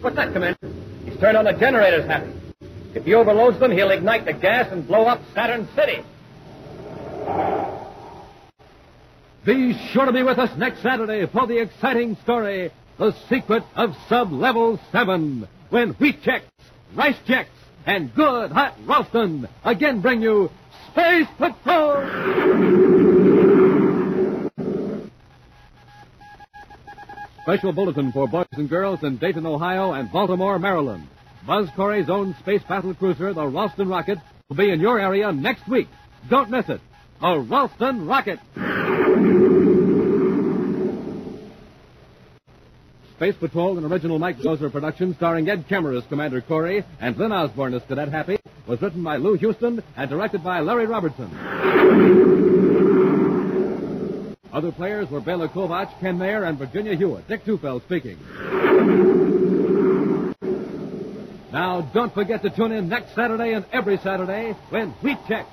What's 0.00 0.14
that, 0.14 0.32
Commander? 0.32 0.70
He's 1.04 1.18
turned 1.18 1.36
on 1.36 1.44
the 1.44 1.54
generators, 1.54 2.06
Happy. 2.06 2.32
If 2.94 3.04
he 3.04 3.14
overloads 3.14 3.58
them, 3.58 3.72
he'll 3.72 3.90
ignite 3.90 4.24
the 4.24 4.32
gas 4.32 4.70
and 4.70 4.86
blow 4.86 5.06
up 5.06 5.20
Saturn 5.34 5.68
City. 5.74 6.04
Be 9.44 9.74
sure 9.92 10.04
to 10.04 10.12
be 10.12 10.22
with 10.22 10.38
us 10.38 10.56
next 10.56 10.82
Saturday 10.82 11.26
for 11.26 11.46
the 11.46 11.58
exciting 11.58 12.16
story, 12.22 12.70
The 12.98 13.14
Secret 13.28 13.62
of 13.76 13.96
Sub-Level 14.08 14.80
7, 14.90 15.46
when 15.70 15.90
Wheat 15.90 16.20
Chex, 16.20 16.42
Rice 16.96 17.16
Chex, 17.28 17.46
and 17.86 18.12
good 18.12 18.50
hot 18.50 18.74
Ralston 18.86 19.48
again 19.64 20.00
bring 20.00 20.20
you 20.20 20.50
Space 20.90 21.28
Patrol! 21.38 22.02
Special 27.42 27.72
bulletin 27.72 28.10
for 28.10 28.26
boys 28.26 28.46
and 28.52 28.68
girls 28.68 29.04
in 29.04 29.16
Dayton, 29.18 29.46
Ohio 29.46 29.92
and 29.92 30.10
Baltimore, 30.10 30.58
Maryland. 30.58 31.06
Buzz 31.46 31.68
Corey's 31.76 32.10
own 32.10 32.34
space 32.40 32.64
battle 32.68 32.94
cruiser, 32.94 33.32
the 33.32 33.46
Ralston 33.46 33.88
Rocket, 33.88 34.18
will 34.48 34.56
be 34.56 34.70
in 34.70 34.80
your 34.80 34.98
area 34.98 35.30
next 35.30 35.68
week. 35.68 35.86
Don't 36.28 36.50
miss 36.50 36.68
it. 36.68 36.80
The 37.20 37.38
Ralston 37.38 38.06
Rocket. 38.06 38.40
Space 43.18 43.34
Patrol, 43.34 43.76
an 43.76 43.84
original 43.84 44.20
Mike 44.20 44.38
Moser 44.44 44.70
production 44.70 45.12
starring 45.16 45.50
Ed 45.50 45.66
Kemmer 45.66 45.98
as 45.98 46.06
Commander 46.06 46.40
Corey 46.40 46.84
and 47.00 47.18
Lyn 47.18 47.32
Osborn 47.32 47.74
as 47.74 47.82
Cadet 47.88 48.10
Happy, 48.10 48.38
was 48.68 48.80
written 48.80 49.02
by 49.02 49.16
Lou 49.16 49.36
Huston 49.36 49.82
and 49.96 50.08
directed 50.08 50.44
by 50.44 50.60
Larry 50.60 50.86
Robertson. 50.86 51.28
Other 54.52 54.70
players 54.70 55.10
were 55.10 55.20
Bela 55.20 55.48
Kovacs, 55.48 55.98
Ken 55.98 56.16
Mayer, 56.16 56.44
and 56.44 56.56
Virginia 56.58 56.94
Hewitt. 56.94 57.26
Dick 57.26 57.44
Tufeld 57.44 57.82
speaking. 57.82 58.18
Now, 61.52 61.80
don't 61.92 62.14
forget 62.14 62.42
to 62.42 62.50
tune 62.50 62.70
in 62.70 62.88
next 62.88 63.16
Saturday 63.16 63.52
and 63.54 63.64
every 63.72 63.98
Saturday 63.98 64.54
when 64.70 64.90
Wheat 65.02 65.18
Chex, 65.28 65.46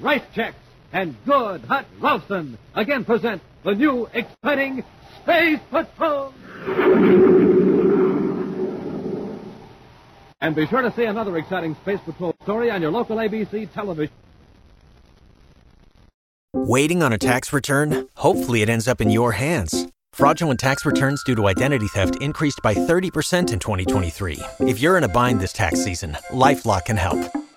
Rice 0.00 0.22
Chex, 0.34 0.54
and 0.92 1.14
Good 1.24 1.60
Hot 1.66 1.86
Ralston 2.00 2.58
again 2.74 3.04
present 3.04 3.42
the 3.62 3.76
new 3.76 4.08
exciting 4.12 4.82
Space 5.22 5.60
Patrol. 5.70 6.34
And 10.40 10.56
be 10.56 10.66
sure 10.66 10.82
to 10.82 10.92
see 10.92 11.04
another 11.04 11.38
exciting 11.38 11.76
Space 11.76 12.00
Patrol 12.04 12.34
story 12.42 12.70
on 12.70 12.82
your 12.82 12.90
local 12.90 13.16
ABC 13.16 13.72
television. 13.72 14.12
Waiting 16.52 17.02
on 17.02 17.12
a 17.12 17.18
tax 17.18 17.52
return? 17.52 18.08
Hopefully, 18.16 18.62
it 18.62 18.68
ends 18.68 18.86
up 18.86 19.00
in 19.00 19.08
your 19.10 19.32
hands. 19.32 19.86
Fraudulent 20.12 20.60
tax 20.60 20.84
returns 20.84 21.22
due 21.24 21.34
to 21.34 21.46
identity 21.46 21.86
theft 21.88 22.16
increased 22.20 22.60
by 22.62 22.74
30% 22.74 23.52
in 23.52 23.58
2023. 23.58 24.40
If 24.60 24.78
you're 24.80 24.98
in 24.98 25.04
a 25.04 25.08
bind 25.08 25.40
this 25.40 25.52
tax 25.52 25.82
season, 25.82 26.16
LifeLock 26.30 26.84
can 26.86 26.96
help. 26.98 27.41